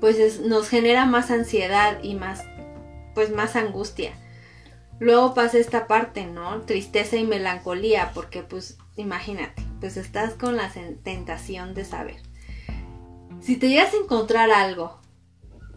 pues 0.00 0.40
nos 0.40 0.68
genera 0.68 1.04
más 1.04 1.30
ansiedad 1.30 1.98
y 2.02 2.14
más, 2.14 2.44
pues 3.14 3.30
más 3.30 3.56
angustia. 3.56 4.12
Luego 5.00 5.34
pasa 5.34 5.58
esta 5.58 5.86
parte, 5.86 6.26
¿no? 6.26 6.62
Tristeza 6.62 7.16
y 7.16 7.24
melancolía, 7.24 8.10
porque 8.14 8.42
pues 8.42 8.78
imagínate, 8.96 9.62
pues 9.80 9.96
estás 9.96 10.34
con 10.34 10.56
la 10.56 10.72
tentación 11.04 11.74
de 11.74 11.84
saber. 11.84 12.16
Si 13.40 13.56
te 13.56 13.68
llegas 13.68 13.94
a 13.94 13.98
encontrar 13.98 14.50
algo 14.50 14.98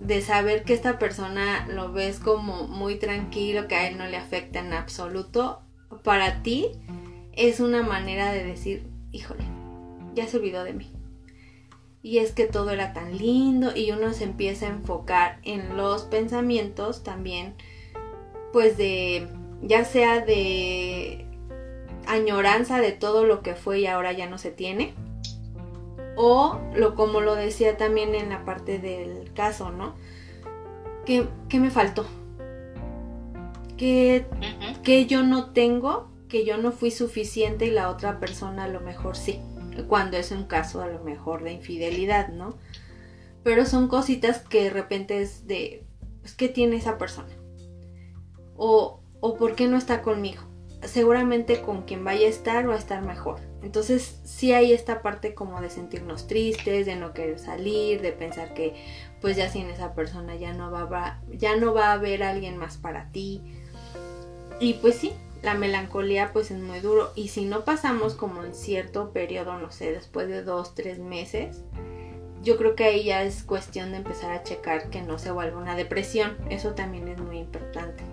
de 0.01 0.21
saber 0.21 0.63
que 0.63 0.73
esta 0.73 0.97
persona 0.97 1.67
lo 1.67 1.93
ves 1.93 2.19
como 2.19 2.67
muy 2.67 2.95
tranquilo, 2.95 3.67
que 3.67 3.75
a 3.75 3.87
él 3.87 3.97
no 3.97 4.07
le 4.07 4.17
afecta 4.17 4.59
en 4.59 4.73
absoluto, 4.73 5.61
para 6.03 6.41
ti 6.41 6.71
es 7.33 7.59
una 7.59 7.83
manera 7.83 8.31
de 8.31 8.43
decir, 8.43 8.87
híjole, 9.11 9.43
ya 10.15 10.25
se 10.25 10.37
olvidó 10.37 10.63
de 10.63 10.73
mí. 10.73 10.91
Y 12.01 12.17
es 12.17 12.31
que 12.31 12.47
todo 12.47 12.71
era 12.71 12.93
tan 12.93 13.15
lindo 13.15 13.75
y 13.75 13.91
uno 13.91 14.11
se 14.13 14.23
empieza 14.23 14.65
a 14.65 14.69
enfocar 14.69 15.39
en 15.43 15.77
los 15.77 16.03
pensamientos 16.03 17.03
también, 17.03 17.53
pues 18.51 18.77
de, 18.77 19.27
ya 19.61 19.85
sea 19.85 20.19
de 20.25 21.27
añoranza 22.07 22.81
de 22.81 22.91
todo 22.91 23.23
lo 23.23 23.43
que 23.43 23.53
fue 23.53 23.81
y 23.81 23.85
ahora 23.85 24.13
ya 24.13 24.27
no 24.27 24.39
se 24.39 24.49
tiene, 24.49 24.95
o 26.23 26.59
lo 26.75 26.93
como 26.93 27.19
lo 27.19 27.33
decía 27.33 27.77
también 27.77 28.13
en 28.13 28.29
la 28.29 28.45
parte 28.45 28.77
del 28.77 29.33
caso, 29.33 29.71
¿no? 29.71 29.95
¿Qué, 31.03 31.27
me 31.59 31.71
faltó? 31.71 32.05
¿Qué, 33.75 34.27
yo 35.09 35.23
no 35.23 35.51
tengo? 35.51 36.11
Que 36.29 36.45
yo 36.45 36.57
no 36.57 36.71
fui 36.71 36.91
suficiente 36.91 37.65
y 37.65 37.71
la 37.71 37.89
otra 37.89 38.19
persona 38.19 38.65
a 38.65 38.67
lo 38.67 38.81
mejor 38.81 39.17
sí. 39.17 39.41
Cuando 39.87 40.15
es 40.17 40.31
un 40.31 40.43
caso 40.43 40.83
a 40.83 40.87
lo 40.87 41.03
mejor 41.03 41.43
de 41.43 41.53
infidelidad, 41.53 42.27
¿no? 42.29 42.55
Pero 43.43 43.65
son 43.65 43.87
cositas 43.87 44.41
que 44.41 44.65
de 44.65 44.69
repente 44.69 45.23
es 45.23 45.47
de, 45.47 45.87
pues, 46.19 46.35
¿qué 46.35 46.49
tiene 46.49 46.75
esa 46.75 46.99
persona? 46.99 47.33
O, 48.55 49.01
o 49.21 49.37
¿por 49.37 49.55
qué 49.55 49.67
no 49.67 49.75
está 49.75 50.03
conmigo? 50.03 50.43
Seguramente 50.83 51.61
con 51.61 51.83
quien 51.83 52.03
vaya 52.03 52.27
a 52.27 52.29
estar 52.29 52.67
va 52.67 52.75
a 52.75 52.79
estar 52.79 53.01
mejor. 53.01 53.39
Entonces 53.61 54.19
sí 54.23 54.53
hay 54.53 54.73
esta 54.73 55.01
parte 55.01 55.33
como 55.33 55.61
de 55.61 55.69
sentirnos 55.69 56.27
tristes, 56.27 56.85
de 56.85 56.95
no 56.95 57.13
querer 57.13 57.39
salir, 57.39 58.01
de 58.01 58.11
pensar 58.11 58.53
que 58.53 58.75
pues 59.21 59.37
ya 59.37 59.49
sin 59.49 59.69
esa 59.69 59.93
persona 59.93 60.35
ya 60.35 60.53
no 60.53 60.71
va, 60.71 61.21
ya 61.31 61.55
no 61.55 61.73
va 61.73 61.87
a 61.87 61.93
haber 61.93 62.23
alguien 62.23 62.57
más 62.57 62.77
para 62.77 63.11
ti. 63.11 63.41
Y 64.59 64.73
pues 64.75 64.95
sí, 64.95 65.13
la 65.43 65.53
melancolía 65.53 66.31
pues 66.33 66.51
es 66.51 66.59
muy 66.59 66.79
duro. 66.79 67.11
Y 67.15 67.27
si 67.27 67.45
no 67.45 67.63
pasamos 67.63 68.15
como 68.15 68.43
en 68.43 68.55
cierto 68.55 69.11
periodo, 69.11 69.57
no 69.59 69.71
sé, 69.71 69.91
después 69.91 70.27
de 70.27 70.43
dos, 70.43 70.73
tres 70.73 70.97
meses, 70.97 71.63
yo 72.41 72.57
creo 72.57 72.75
que 72.75 72.85
ahí 72.85 73.03
ya 73.03 73.21
es 73.23 73.43
cuestión 73.43 73.91
de 73.91 73.97
empezar 73.97 74.31
a 74.31 74.43
checar 74.43 74.89
que 74.89 75.03
no 75.03 75.19
se 75.19 75.31
vuelva 75.31 75.61
una 75.61 75.75
depresión. 75.75 76.37
Eso 76.49 76.73
también 76.73 77.07
es 77.07 77.19
muy 77.19 77.37
importante 77.37 78.10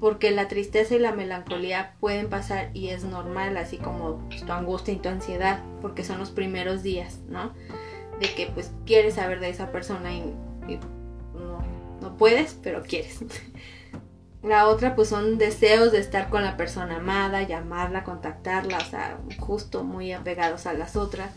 porque 0.00 0.30
la 0.30 0.48
tristeza 0.48 0.94
y 0.94 0.98
la 0.98 1.12
melancolía 1.12 1.94
pueden 2.00 2.28
pasar 2.28 2.70
y 2.74 2.88
es 2.88 3.04
normal, 3.04 3.56
así 3.56 3.78
como 3.78 4.18
pues, 4.28 4.44
tu 4.44 4.52
angustia 4.52 4.94
y 4.94 4.98
tu 4.98 5.08
ansiedad, 5.08 5.62
porque 5.80 6.04
son 6.04 6.18
los 6.18 6.30
primeros 6.30 6.82
días, 6.82 7.20
¿no? 7.28 7.52
De 8.20 8.32
que 8.34 8.46
pues 8.46 8.72
quieres 8.86 9.14
saber 9.14 9.40
de 9.40 9.50
esa 9.50 9.72
persona 9.72 10.12
y, 10.14 10.34
no, 11.34 11.62
no 12.00 12.16
puedes, 12.16 12.54
pero 12.62 12.82
quieres. 12.82 13.20
La 14.42 14.68
otra 14.68 14.94
pues 14.94 15.08
son 15.08 15.36
deseos 15.36 15.90
de 15.90 15.98
estar 15.98 16.30
con 16.30 16.44
la 16.44 16.56
persona 16.56 16.98
amada, 16.98 17.42
llamarla, 17.42 18.04
contactarla, 18.04 18.78
o 18.78 18.84
sea, 18.84 19.18
justo 19.40 19.82
muy 19.82 20.12
apegados 20.12 20.66
a 20.66 20.74
las 20.74 20.94
otras. 20.94 21.32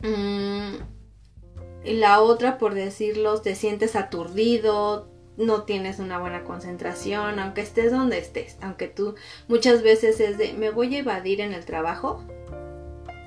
Mm, 0.00 0.74
y 1.84 1.94
la 1.94 2.20
otra, 2.20 2.58
por 2.58 2.74
decirlo, 2.74 3.40
te 3.40 3.54
sientes 3.54 3.96
aturdido, 3.96 5.08
no 5.38 5.62
tienes 5.62 6.00
una 6.00 6.18
buena 6.18 6.42
concentración, 6.42 7.38
aunque 7.38 7.60
estés 7.60 7.92
donde 7.92 8.18
estés, 8.18 8.58
aunque 8.60 8.88
tú 8.88 9.14
muchas 9.46 9.82
veces 9.82 10.20
es 10.20 10.36
de 10.36 10.52
me 10.52 10.70
voy 10.70 10.96
a 10.96 10.98
evadir 10.98 11.40
en 11.40 11.54
el 11.54 11.64
trabajo, 11.64 12.24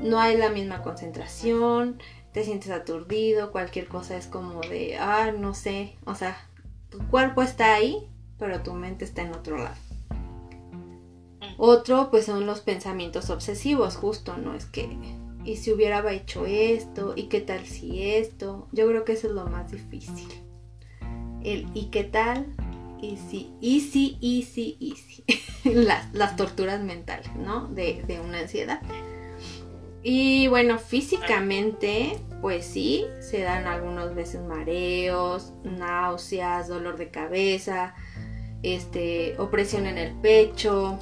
no 0.02 0.20
hay 0.20 0.38
la 0.38 0.50
misma 0.50 0.84
concentración, 0.84 2.00
te 2.34 2.44
sientes 2.44 2.70
aturdido, 2.70 3.52
cualquier 3.52 3.88
cosa 3.88 4.18
es 4.18 4.28
como 4.28 4.60
de, 4.62 4.98
ah, 4.98 5.32
no 5.32 5.54
sé, 5.54 5.96
o 6.06 6.14
sea, 6.14 6.38
tu 6.90 7.00
cuerpo 7.08 7.42
está 7.42 7.76
ahí, 7.76 8.10
pero 8.38 8.62
tu 8.62 8.74
mente 8.74 9.06
está 9.06 9.22
en 9.22 9.34
otro 9.34 9.58
lado. 9.58 9.76
Otro, 11.58 12.10
pues 12.10 12.26
son 12.26 12.46
los 12.46 12.60
pensamientos 12.60 13.30
obsesivos, 13.30 13.96
justo, 13.96 14.36
¿no? 14.36 14.56
Es 14.56 14.66
que, 14.66 14.98
¿y 15.46 15.58
si 15.58 15.72
hubiera 15.72 16.12
hecho 16.12 16.46
esto? 16.46 17.14
¿Y 17.16 17.24
qué 17.24 17.40
tal 17.40 17.66
si 17.68 18.02
esto? 18.02 18.68
Yo 18.72 18.88
creo 18.88 19.06
que 19.06 19.14
eso 19.14 19.28
es 19.28 19.34
lo 19.34 19.46
más 19.46 19.72
difícil 19.72 20.28
el 21.44 21.68
¿y 21.74 21.86
qué 21.86 22.04
tal? 22.04 22.48
Easy, 23.02 23.52
easy, 23.62 24.18
easy, 24.22 24.78
easy. 24.80 25.24
las, 25.64 26.14
las 26.14 26.36
torturas 26.36 26.82
mentales, 26.82 27.36
¿no? 27.36 27.68
De, 27.68 28.04
de 28.08 28.20
una 28.20 28.40
ansiedad. 28.40 28.82
Y 30.04 30.48
bueno, 30.48 30.80
físicamente, 30.80 32.18
pues 32.42 32.66
sí, 32.66 33.06
se 33.20 33.42
dan 33.42 33.68
algunas 33.68 34.16
veces 34.16 34.42
mareos, 34.42 35.54
náuseas, 35.64 36.68
dolor 36.68 36.98
de 36.98 37.10
cabeza, 37.10 37.94
este, 38.64 39.36
opresión 39.38 39.86
en 39.86 40.00
el 40.00 40.16
pecho. 40.16 40.98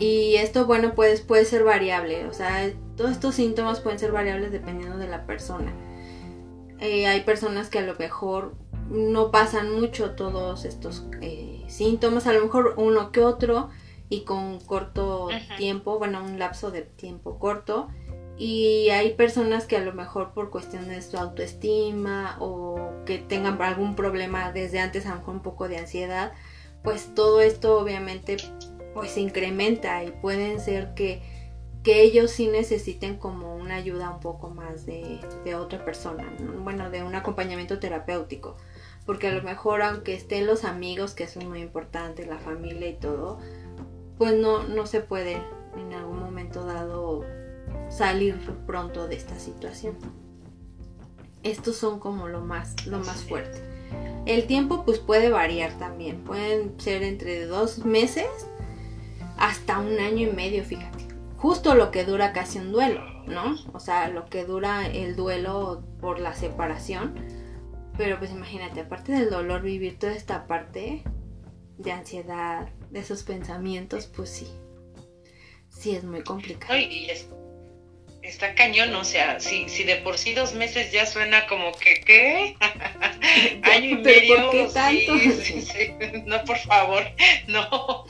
Y 0.00 0.36
esto, 0.36 0.66
bueno, 0.66 0.94
pues 0.94 1.20
puede 1.20 1.44
ser 1.44 1.62
variable. 1.62 2.26
O 2.26 2.32
sea, 2.32 2.70
todos 2.96 3.12
estos 3.12 3.36
síntomas 3.36 3.80
pueden 3.80 3.98
ser 3.98 4.10
variables 4.10 4.50
dependiendo 4.50 4.98
de 4.98 5.06
la 5.06 5.24
persona. 5.26 5.72
Eh, 6.80 7.06
hay 7.06 7.20
personas 7.20 7.68
que 7.68 7.78
a 7.78 7.82
lo 7.82 7.94
mejor 7.96 8.56
no 8.90 9.30
pasan 9.30 9.72
mucho 9.72 10.12
todos 10.12 10.64
estos 10.64 11.04
eh, 11.20 11.64
síntomas, 11.68 12.26
a 12.26 12.32
lo 12.32 12.42
mejor 12.42 12.74
uno 12.76 13.12
que 13.12 13.20
otro 13.20 13.70
y 14.08 14.22
con 14.22 14.58
corto 14.60 15.28
tiempo, 15.56 15.98
bueno, 15.98 16.22
un 16.24 16.38
lapso 16.38 16.70
de 16.70 16.82
tiempo 16.82 17.38
corto. 17.38 17.88
Y 18.36 18.88
hay 18.88 19.14
personas 19.14 19.66
que 19.66 19.76
a 19.76 19.80
lo 19.80 19.92
mejor 19.92 20.32
por 20.32 20.50
cuestión 20.50 20.88
de 20.88 21.02
su 21.02 21.16
autoestima 21.18 22.36
o 22.40 22.90
que 23.04 23.18
tengan 23.18 23.60
algún 23.62 23.94
problema 23.94 24.50
desde 24.50 24.80
antes, 24.80 25.06
a 25.06 25.10
lo 25.10 25.16
mejor 25.16 25.34
un 25.34 25.42
poco 25.42 25.68
de 25.68 25.76
ansiedad, 25.76 26.32
pues 26.82 27.14
todo 27.14 27.42
esto 27.42 27.78
obviamente 27.78 28.38
pues 28.94 29.12
se 29.12 29.20
incrementa 29.20 30.02
y 30.02 30.10
pueden 30.10 30.58
ser 30.58 30.94
que, 30.94 31.22
que 31.84 32.02
ellos 32.02 32.30
sí 32.30 32.48
necesiten 32.48 33.18
como 33.18 33.54
una 33.54 33.76
ayuda 33.76 34.10
un 34.10 34.20
poco 34.20 34.48
más 34.50 34.86
de, 34.86 35.20
de 35.44 35.54
otra 35.54 35.84
persona, 35.84 36.24
bueno, 36.64 36.90
de 36.90 37.04
un 37.04 37.14
acompañamiento 37.14 37.78
terapéutico 37.78 38.56
porque 39.10 39.26
a 39.26 39.32
lo 39.32 39.42
mejor 39.42 39.82
aunque 39.82 40.14
estén 40.14 40.46
los 40.46 40.62
amigos, 40.62 41.14
que 41.14 41.26
son 41.26 41.48
muy 41.48 41.62
importantes, 41.62 42.28
la 42.28 42.38
familia 42.38 42.88
y 42.88 42.94
todo, 42.94 43.40
pues 44.16 44.34
no, 44.34 44.62
no 44.62 44.86
se 44.86 45.00
puede 45.00 45.42
en 45.76 45.92
algún 45.94 46.20
momento 46.20 46.64
dado 46.64 47.24
salir 47.88 48.36
pronto 48.68 49.08
de 49.08 49.16
esta 49.16 49.36
situación. 49.40 49.96
Estos 51.42 51.76
son 51.76 51.98
como 51.98 52.28
lo 52.28 52.42
más, 52.42 52.86
lo 52.86 53.00
más 53.00 53.24
fuerte. 53.24 53.60
El 54.26 54.46
tiempo 54.46 54.84
pues 54.84 55.00
puede 55.00 55.28
variar 55.28 55.76
también, 55.76 56.22
pueden 56.22 56.78
ser 56.78 57.02
entre 57.02 57.46
dos 57.46 57.84
meses 57.84 58.28
hasta 59.38 59.80
un 59.80 59.98
año 59.98 60.28
y 60.28 60.32
medio, 60.32 60.62
fíjate. 60.62 61.08
Justo 61.36 61.74
lo 61.74 61.90
que 61.90 62.04
dura 62.04 62.32
casi 62.32 62.60
un 62.60 62.70
duelo, 62.70 63.02
¿no? 63.26 63.56
O 63.72 63.80
sea, 63.80 64.08
lo 64.08 64.26
que 64.26 64.44
dura 64.44 64.86
el 64.86 65.16
duelo 65.16 65.82
por 66.00 66.20
la 66.20 66.32
separación 66.32 67.39
pero 68.00 68.18
pues 68.18 68.30
imagínate, 68.30 68.80
aparte 68.80 69.12
del 69.12 69.28
dolor, 69.28 69.60
vivir 69.60 69.98
toda 69.98 70.14
esta 70.14 70.46
parte 70.46 71.02
de 71.76 71.92
ansiedad, 71.92 72.70
de 72.90 73.00
esos 73.00 73.24
pensamientos, 73.24 74.06
pues 74.06 74.30
sí. 74.30 74.46
Sí, 75.68 75.94
es 75.94 76.04
muy 76.04 76.22
complicado. 76.22 76.78
y 76.78 77.10
está 78.22 78.54
cañón, 78.54 78.94
o 78.94 79.04
sea, 79.04 79.38
si, 79.38 79.68
si 79.68 79.84
de 79.84 79.96
por 79.96 80.16
sí 80.16 80.32
dos 80.32 80.54
meses 80.54 80.90
ya 80.92 81.04
suena 81.04 81.46
como 81.46 81.72
que, 81.72 82.00
¿qué? 82.00 82.56
Año 83.64 83.90
y 83.90 83.94
medio. 84.02 84.36
¿Por 84.46 84.50
qué 84.50 84.68
tanto? 84.72 85.18
Sí, 85.18 85.60
sí, 85.60 85.92
no, 86.24 86.42
por 86.46 86.56
favor, 86.56 87.04
no, 87.48 88.06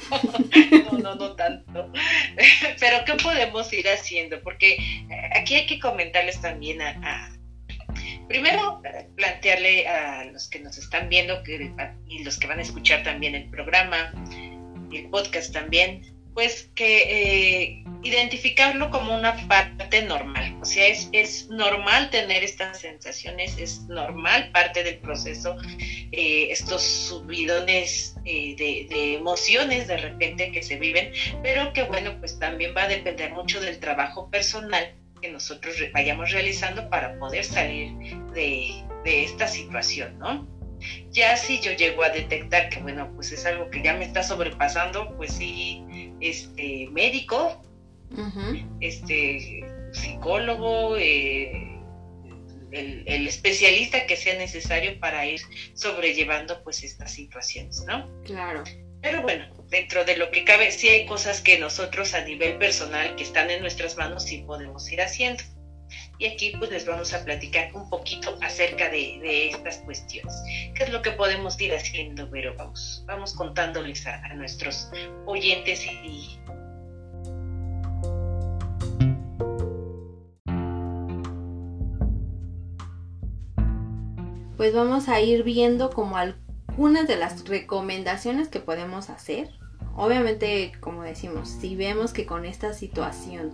no, 0.92 0.98
no, 1.00 1.14
no 1.16 1.34
tanto. 1.34 1.90
Pero, 2.78 3.04
¿qué 3.04 3.14
podemos 3.14 3.72
ir 3.72 3.88
haciendo? 3.88 4.40
Porque 4.40 4.78
aquí 5.34 5.56
hay 5.56 5.66
que 5.66 5.80
comentarles 5.80 6.40
también 6.40 6.80
a 6.80 7.29
primero 8.30 8.80
plantearle 9.16 9.88
a 9.88 10.24
los 10.26 10.48
que 10.48 10.60
nos 10.60 10.78
están 10.78 11.08
viendo 11.08 11.42
que, 11.42 11.72
y 12.06 12.22
los 12.22 12.38
que 12.38 12.46
van 12.46 12.60
a 12.60 12.62
escuchar 12.62 13.02
también 13.02 13.34
el 13.34 13.50
programa, 13.50 14.14
el 14.92 15.10
podcast 15.10 15.52
también, 15.52 16.02
pues 16.32 16.70
que 16.76 17.72
eh, 17.72 17.84
identificarlo 18.04 18.88
como 18.90 19.18
una 19.18 19.48
parte 19.48 20.02
normal. 20.02 20.56
O 20.62 20.64
sea, 20.64 20.86
es, 20.86 21.08
es, 21.10 21.48
normal 21.48 22.10
tener 22.10 22.44
estas 22.44 22.78
sensaciones, 22.78 23.58
es 23.58 23.82
normal 23.88 24.52
parte 24.52 24.84
del 24.84 24.98
proceso, 24.98 25.56
eh, 26.12 26.46
estos 26.52 26.82
subidones 26.82 28.14
eh, 28.24 28.54
de, 28.56 28.86
de, 28.94 29.14
emociones 29.16 29.88
de 29.88 29.96
repente 29.96 30.52
que 30.52 30.62
se 30.62 30.76
viven, 30.76 31.12
pero 31.42 31.72
que 31.72 31.82
bueno, 31.82 32.16
pues 32.20 32.38
también 32.38 32.74
va 32.76 32.84
a 32.84 32.88
depender 32.88 33.32
mucho 33.32 33.60
del 33.60 33.80
trabajo 33.80 34.30
personal 34.30 34.99
que 35.20 35.30
nosotros 35.30 35.76
vayamos 35.92 36.30
realizando 36.32 36.88
para 36.88 37.18
poder 37.18 37.44
salir 37.44 37.92
de, 38.34 38.84
esta 39.04 39.46
situación, 39.46 40.18
¿no? 40.18 40.46
Ya 41.10 41.36
si 41.36 41.60
yo 41.60 41.72
llego 41.72 42.02
a 42.02 42.10
detectar 42.10 42.70
que, 42.70 42.80
bueno, 42.80 43.10
pues 43.14 43.32
es 43.32 43.44
algo 43.44 43.68
que 43.70 43.82
ya 43.82 43.94
me 43.94 44.04
está 44.04 44.22
sobrepasando, 44.22 45.14
pues 45.16 45.32
sí, 45.32 45.84
este 46.20 46.88
médico, 46.90 47.62
este 48.80 49.64
psicólogo, 49.92 50.96
eh, 50.96 51.78
el, 52.72 53.02
el, 53.06 53.26
especialista 53.26 54.06
que 54.06 54.16
sea 54.16 54.36
necesario 54.36 54.98
para 55.00 55.26
ir 55.26 55.40
sobrellevando 55.74 56.62
pues 56.62 56.82
estas 56.84 57.12
situaciones, 57.12 57.84
¿no? 57.86 58.08
Claro. 58.24 58.64
Pero 59.02 59.22
bueno, 59.22 59.46
dentro 59.70 60.04
de 60.04 60.16
lo 60.16 60.30
que 60.30 60.44
cabe, 60.44 60.70
sí 60.70 60.88
hay 60.88 61.06
cosas 61.06 61.40
que 61.40 61.58
nosotros 61.58 62.14
a 62.14 62.22
nivel 62.22 62.58
personal 62.58 63.14
que 63.16 63.22
están 63.22 63.50
en 63.50 63.62
nuestras 63.62 63.96
manos 63.96 64.24
sí 64.24 64.44
podemos 64.46 64.90
ir 64.92 65.00
haciendo. 65.00 65.42
Y 66.18 66.26
aquí 66.26 66.52
pues 66.58 66.70
les 66.70 66.86
vamos 66.86 67.14
a 67.14 67.24
platicar 67.24 67.74
un 67.74 67.88
poquito 67.88 68.38
acerca 68.42 68.90
de, 68.90 69.48
estas 69.48 69.78
cuestiones. 69.78 70.34
¿Qué 70.74 70.84
es 70.84 70.90
lo 70.90 71.00
que 71.00 71.12
podemos 71.12 71.58
ir 71.60 71.74
haciendo? 71.74 72.28
Pero 72.30 72.54
vamos, 72.56 73.02
vamos 73.06 73.32
contándoles 73.34 74.06
a, 74.06 74.22
a 74.24 74.34
nuestros 74.34 74.90
oyentes 75.24 75.84
y, 75.86 76.38
pues 84.58 84.74
vamos 84.74 85.08
a 85.08 85.18
ir 85.22 85.42
viendo 85.42 85.88
como 85.88 86.18
algunas 86.70 87.06
de 87.06 87.16
las 87.16 87.46
recomendaciones 87.46 88.48
que 88.48 88.60
podemos 88.60 89.10
hacer 89.10 89.50
Obviamente, 89.96 90.72
como 90.80 91.02
decimos, 91.02 91.48
si 91.48 91.76
vemos 91.76 92.12
que 92.12 92.26
con 92.26 92.44
esta 92.44 92.72
situación 92.72 93.52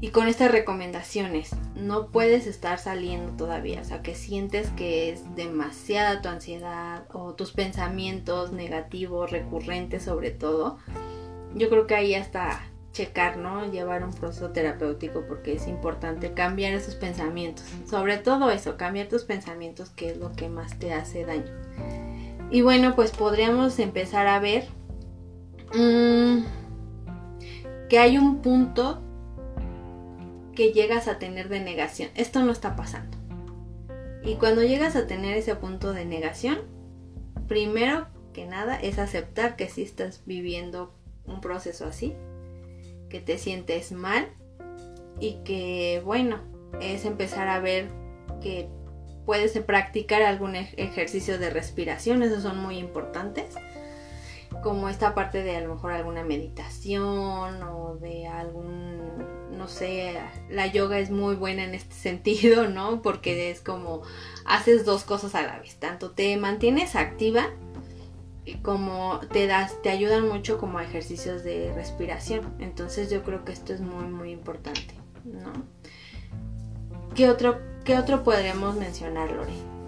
y 0.00 0.10
con 0.10 0.28
estas 0.28 0.50
recomendaciones 0.50 1.50
no 1.74 2.10
puedes 2.10 2.46
estar 2.46 2.78
saliendo 2.78 3.32
todavía, 3.32 3.80
o 3.80 3.84
sea, 3.84 4.02
que 4.02 4.14
sientes 4.14 4.68
que 4.70 5.10
es 5.10 5.34
demasiada 5.34 6.22
tu 6.22 6.28
ansiedad 6.28 7.04
o 7.12 7.34
tus 7.34 7.52
pensamientos 7.52 8.52
negativos, 8.52 9.30
recurrentes 9.30 10.02
sobre 10.04 10.30
todo, 10.30 10.78
yo 11.54 11.70
creo 11.70 11.86
que 11.86 11.94
ahí 11.94 12.14
hasta 12.14 12.67
checar, 12.92 13.36
¿no? 13.36 13.70
Llevar 13.70 14.02
un 14.02 14.12
proceso 14.12 14.50
terapéutico 14.50 15.24
porque 15.28 15.54
es 15.54 15.68
importante 15.68 16.32
cambiar 16.32 16.72
esos 16.72 16.94
pensamientos. 16.94 17.64
Sobre 17.88 18.18
todo 18.18 18.50
eso, 18.50 18.76
cambiar 18.76 19.08
tus 19.08 19.24
pensamientos 19.24 19.90
que 19.90 20.10
es 20.10 20.16
lo 20.16 20.32
que 20.32 20.48
más 20.48 20.78
te 20.78 20.92
hace 20.92 21.24
daño. 21.24 21.52
Y 22.50 22.62
bueno, 22.62 22.94
pues 22.96 23.10
podríamos 23.10 23.78
empezar 23.78 24.26
a 24.26 24.40
ver 24.40 24.66
Mm, 25.74 26.44
que 27.90 27.98
hay 27.98 28.16
un 28.16 28.40
punto 28.40 29.02
que 30.54 30.72
llegas 30.72 31.08
a 31.08 31.18
tener 31.18 31.48
de 31.48 31.60
negación. 31.60 32.10
Esto 32.14 32.42
no 32.42 32.52
está 32.52 32.74
pasando. 32.74 33.16
Y 34.24 34.36
cuando 34.36 34.62
llegas 34.62 34.96
a 34.96 35.06
tener 35.06 35.36
ese 35.36 35.54
punto 35.54 35.92
de 35.92 36.04
negación, 36.04 36.58
primero 37.46 38.08
que 38.32 38.46
nada 38.46 38.76
es 38.76 38.98
aceptar 38.98 39.56
que 39.56 39.68
si 39.68 39.82
estás 39.82 40.22
viviendo 40.26 40.94
un 41.26 41.40
proceso 41.40 41.86
así, 41.86 42.14
que 43.08 43.20
te 43.20 43.38
sientes 43.38 43.92
mal 43.92 44.28
y 45.20 45.42
que 45.44 46.02
bueno, 46.04 46.40
es 46.80 47.04
empezar 47.04 47.48
a 47.48 47.60
ver 47.60 47.88
que 48.40 48.68
puedes 49.26 49.58
practicar 49.60 50.22
algún 50.22 50.56
ejercicio 50.56 51.38
de 51.38 51.50
respiración, 51.50 52.22
esos 52.22 52.42
son 52.42 52.58
muy 52.58 52.78
importantes 52.78 53.56
como 54.62 54.88
esta 54.88 55.14
parte 55.14 55.42
de 55.42 55.56
a 55.56 55.60
lo 55.60 55.74
mejor 55.74 55.92
alguna 55.92 56.24
meditación 56.24 57.62
o 57.62 57.96
de 58.00 58.26
algún, 58.26 58.98
no 59.56 59.68
sé, 59.68 60.18
la 60.48 60.66
yoga 60.66 60.98
es 60.98 61.10
muy 61.10 61.36
buena 61.36 61.64
en 61.64 61.74
este 61.74 61.94
sentido, 62.08 62.68
¿no? 62.68 63.02
Porque 63.02 63.50
es 63.50 63.60
como 63.60 64.02
haces 64.44 64.84
dos 64.84 65.04
cosas 65.04 65.34
a 65.34 65.42
la 65.42 65.58
vez, 65.58 65.76
tanto 65.76 66.10
te 66.12 66.36
mantienes 66.36 66.96
activa 66.96 67.50
como 68.56 69.20
te 69.32 69.46
das, 69.46 69.80
te 69.82 69.90
ayudan 69.90 70.28
mucho 70.28 70.58
como 70.58 70.80
ejercicios 70.80 71.44
de 71.44 71.72
respiración. 71.74 72.54
Entonces 72.58 73.10
yo 73.10 73.22
creo 73.22 73.44
que 73.44 73.52
esto 73.52 73.72
es 73.72 73.80
muy, 73.80 74.04
muy 74.04 74.30
importante, 74.30 74.94
¿no? 75.24 75.52
¿Qué 77.14 77.28
otro, 77.28 77.60
qué 77.84 77.96
otro 77.96 78.22
podríamos 78.22 78.76
mencionar, 78.76 79.30
Lore? 79.30 79.78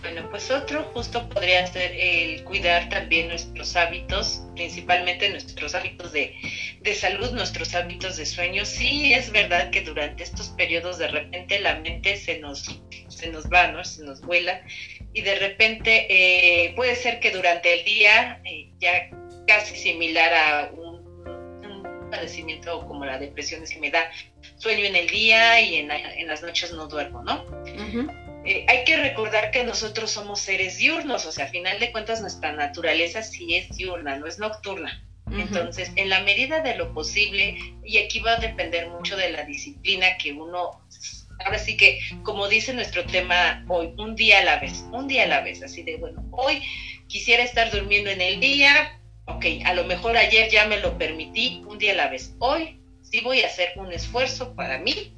Bueno, 0.00 0.30
pues 0.30 0.50
otro 0.50 0.82
justo 0.94 1.28
podría 1.28 1.66
ser 1.66 1.92
el 1.94 2.42
cuidar 2.44 2.88
también 2.88 3.28
nuestros 3.28 3.76
hábitos, 3.76 4.42
principalmente 4.54 5.28
nuestros 5.28 5.74
hábitos 5.74 6.12
de, 6.12 6.34
salud, 6.94 7.30
nuestros 7.32 7.74
hábitos 7.74 8.16
de 8.16 8.24
sueño. 8.24 8.64
Sí, 8.64 9.12
es 9.12 9.30
verdad 9.30 9.70
que 9.70 9.82
durante 9.82 10.22
estos 10.22 10.48
periodos 10.48 10.96
de 10.98 11.08
repente 11.08 11.60
la 11.60 11.76
mente 11.80 12.16
se 12.16 12.38
nos, 12.38 12.80
se 13.08 13.28
nos 13.28 13.44
va, 13.50 13.68
¿no? 13.68 13.84
Se 13.84 14.02
nos 14.02 14.22
vuela 14.22 14.62
y 15.12 15.22
de 15.22 15.34
repente 15.36 16.06
eh, 16.08 16.72
puede 16.74 16.94
ser 16.94 17.20
que 17.20 17.30
durante 17.30 17.78
el 17.78 17.84
día, 17.84 18.40
eh, 18.44 18.70
ya 18.78 19.10
casi 19.46 19.76
similar 19.76 20.32
a 20.34 20.70
un, 20.72 20.90
padecimiento 22.10 22.84
como 22.88 23.04
la 23.04 23.18
depresión, 23.18 23.62
es 23.62 23.70
que 23.70 23.78
me 23.78 23.88
da 23.88 24.10
sueño 24.56 24.84
en 24.84 24.96
el 24.96 25.06
día 25.06 25.60
y 25.60 25.76
en, 25.76 25.92
en 25.92 26.26
las 26.26 26.42
noches 26.42 26.72
no 26.72 26.88
duermo, 26.88 27.22
¿no? 27.22 27.46
Eh, 28.44 28.64
hay 28.68 28.84
que 28.84 28.96
recordar 28.96 29.50
que 29.50 29.64
nosotros 29.64 30.10
somos 30.10 30.40
seres 30.40 30.78
diurnos, 30.78 31.26
o 31.26 31.32
sea, 31.32 31.44
a 31.44 31.48
final 31.48 31.78
de 31.78 31.92
cuentas 31.92 32.20
nuestra 32.20 32.52
naturaleza 32.52 33.22
sí 33.22 33.54
es 33.54 33.76
diurna, 33.76 34.16
no 34.16 34.26
es 34.26 34.38
nocturna. 34.38 35.06
Entonces, 35.30 35.92
en 35.94 36.08
la 36.08 36.22
medida 36.22 36.60
de 36.60 36.74
lo 36.74 36.92
posible, 36.92 37.56
y 37.84 37.98
aquí 37.98 38.18
va 38.18 38.32
a 38.32 38.36
depender 38.38 38.88
mucho 38.88 39.16
de 39.16 39.30
la 39.30 39.44
disciplina 39.44 40.16
que 40.18 40.32
uno 40.32 40.80
ahora 41.44 41.58
sí 41.58 41.76
que, 41.76 42.00
como 42.22 42.48
dice 42.48 42.72
nuestro 42.72 43.04
tema 43.06 43.64
hoy, 43.68 43.92
un 43.98 44.14
día 44.14 44.38
a 44.38 44.44
la 44.44 44.60
vez, 44.60 44.84
un 44.92 45.08
día 45.08 45.24
a 45.24 45.28
la 45.28 45.40
vez, 45.40 45.62
así 45.62 45.82
de, 45.82 45.96
bueno, 45.96 46.22
hoy 46.32 46.62
quisiera 47.08 47.42
estar 47.42 47.70
durmiendo 47.70 48.10
en 48.10 48.20
el 48.20 48.40
día, 48.40 49.00
ok, 49.26 49.44
a 49.64 49.74
lo 49.74 49.84
mejor 49.84 50.16
ayer 50.16 50.50
ya 50.50 50.66
me 50.66 50.78
lo 50.78 50.96
permití, 50.98 51.62
un 51.66 51.78
día 51.78 51.92
a 51.92 51.96
la 51.96 52.08
vez, 52.08 52.34
hoy 52.38 52.80
sí 53.02 53.20
voy 53.20 53.42
a 53.42 53.46
hacer 53.46 53.70
un 53.76 53.92
esfuerzo 53.92 54.54
para 54.54 54.78
mí, 54.78 55.14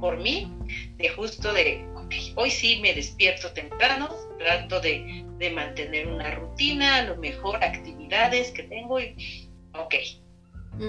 por 0.00 0.18
mí, 0.18 0.50
de 0.96 1.08
justo 1.08 1.52
de, 1.52 1.84
ok, 1.96 2.14
hoy 2.36 2.50
sí 2.50 2.80
me 2.80 2.94
despierto 2.94 3.52
temprano, 3.52 4.08
trato 4.38 4.80
de, 4.80 5.24
de 5.38 5.50
mantener 5.50 6.06
una 6.08 6.30
rutina, 6.30 6.98
a 6.98 7.02
lo 7.02 7.16
mejor 7.16 7.62
actividades 7.62 8.50
que 8.52 8.62
tengo 8.64 9.00
y, 9.00 9.48
ok, 9.74 9.94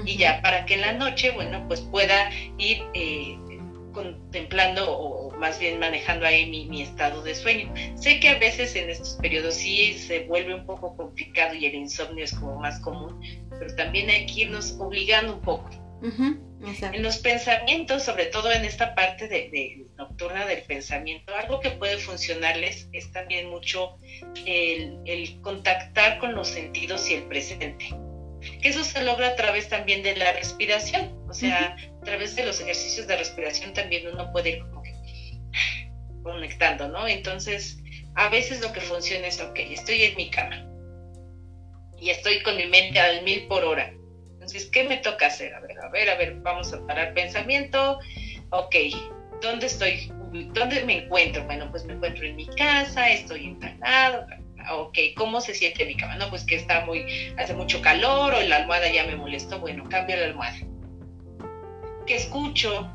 y 0.05 0.17
ya 0.17 0.41
para 0.41 0.65
que 0.65 0.75
en 0.75 0.81
la 0.81 0.93
noche, 0.93 1.31
bueno, 1.31 1.65
pues 1.67 1.81
pueda 1.81 2.29
ir 2.57 2.81
eh, 2.93 3.37
contemplando 3.91 4.91
o 4.91 5.31
más 5.37 5.59
bien 5.59 5.79
manejando 5.79 6.25
ahí 6.25 6.49
mi, 6.49 6.81
estado 6.81 7.21
de 7.23 7.35
sueño. 7.35 7.73
Sé 7.95 8.19
que 8.19 8.29
a 8.29 8.39
veces 8.39 8.75
en 8.75 8.89
estos 8.89 9.17
periodos 9.21 9.55
sí 9.55 9.93
se 9.93 10.25
vuelve 10.27 10.55
un 10.55 10.65
poco 10.65 10.95
complicado 10.95 11.55
y 11.55 11.65
el 11.65 11.75
insomnio 11.75 12.23
es 12.23 12.33
como 12.33 12.59
más 12.59 12.79
común, 12.79 13.19
pero 13.49 13.75
también 13.75 14.09
hay 14.09 14.25
que 14.25 14.41
irnos 14.41 14.75
obligando 14.79 15.35
un 15.35 15.41
poco. 15.41 15.69
en 16.61 17.03
los 17.03 17.17
pensamientos, 17.17 18.03
sobre 18.03 18.25
todo 18.25 18.51
en 18.51 18.65
esta 18.65 18.95
parte 18.95 19.27
de, 19.27 19.85
nocturna 19.97 20.45
del 20.45 20.63
pensamiento, 20.63 21.35
algo 21.35 21.59
que 21.59 21.71
puede 21.71 21.97
funcionarles 21.97 22.87
es 22.91 23.11
también 23.11 23.49
mucho 23.49 23.97
el, 24.45 24.99
el 25.05 25.41
contactar 25.41 26.19
con 26.19 26.33
los 26.35 26.47
sentidos 26.47 27.09
y 27.09 27.15
el 27.15 27.23
presente 27.23 27.89
que 28.41 28.69
eso 28.69 28.83
se 28.83 29.03
logra 29.03 29.29
a 29.29 29.35
través 29.35 29.69
también 29.69 30.03
de 30.03 30.15
la 30.15 30.33
respiración, 30.33 31.15
o 31.29 31.33
sea, 31.33 31.75
a 32.01 32.05
través 32.05 32.35
de 32.35 32.43
los 32.43 32.59
ejercicios 32.59 33.07
de 33.07 33.17
respiración 33.17 33.73
también 33.73 34.07
uno 34.07 34.31
puede 34.31 34.51
ir 34.51 34.59
como 34.59 34.81
que 34.83 34.93
conectando, 36.23 36.87
¿no? 36.87 37.07
Entonces, 37.07 37.77
a 38.15 38.29
veces 38.29 38.61
lo 38.61 38.71
que 38.73 38.81
funciona 38.81 39.27
es, 39.27 39.39
ok, 39.39 39.57
estoy 39.59 40.03
en 40.03 40.15
mi 40.15 40.29
cama 40.29 40.65
y 41.99 42.09
estoy 42.09 42.41
con 42.43 42.57
mi 42.57 42.65
mente 42.65 42.99
al 42.99 43.23
mil 43.23 43.47
por 43.47 43.63
hora. 43.63 43.93
Entonces, 44.33 44.69
¿qué 44.71 44.83
me 44.83 44.97
toca 44.97 45.27
hacer? 45.27 45.53
A 45.53 45.59
ver, 45.59 45.79
a 45.79 45.89
ver, 45.89 46.09
a 46.09 46.15
ver, 46.15 46.33
vamos 46.41 46.73
a 46.73 46.85
parar 46.87 47.13
pensamiento. 47.13 47.99
Ok, 48.49 48.75
¿dónde 49.41 49.67
estoy? 49.67 50.11
¿Dónde 50.53 50.83
me 50.83 51.05
encuentro? 51.05 51.43
Bueno, 51.45 51.69
pues 51.69 51.85
me 51.85 51.93
encuentro 51.93 52.25
en 52.25 52.35
mi 52.35 52.47
casa, 52.55 53.11
estoy 53.11 53.45
instalado, 53.45 54.25
ok, 54.69 54.97
¿cómo 55.15 55.41
se 55.41 55.53
siente 55.53 55.85
mi 55.85 55.95
cama? 55.95 56.15
No, 56.15 56.29
pues 56.29 56.43
que 56.43 56.55
está 56.55 56.85
muy, 56.85 57.05
hace 57.37 57.53
mucho 57.53 57.81
calor 57.81 58.33
o 58.33 58.41
la 58.41 58.57
almohada 58.57 58.91
ya 58.91 59.05
me 59.05 59.15
molestó, 59.15 59.59
bueno, 59.59 59.83
cambio 59.89 60.17
la 60.17 60.25
almohada. 60.25 60.57
¿Qué 62.05 62.15
escucho? 62.15 62.91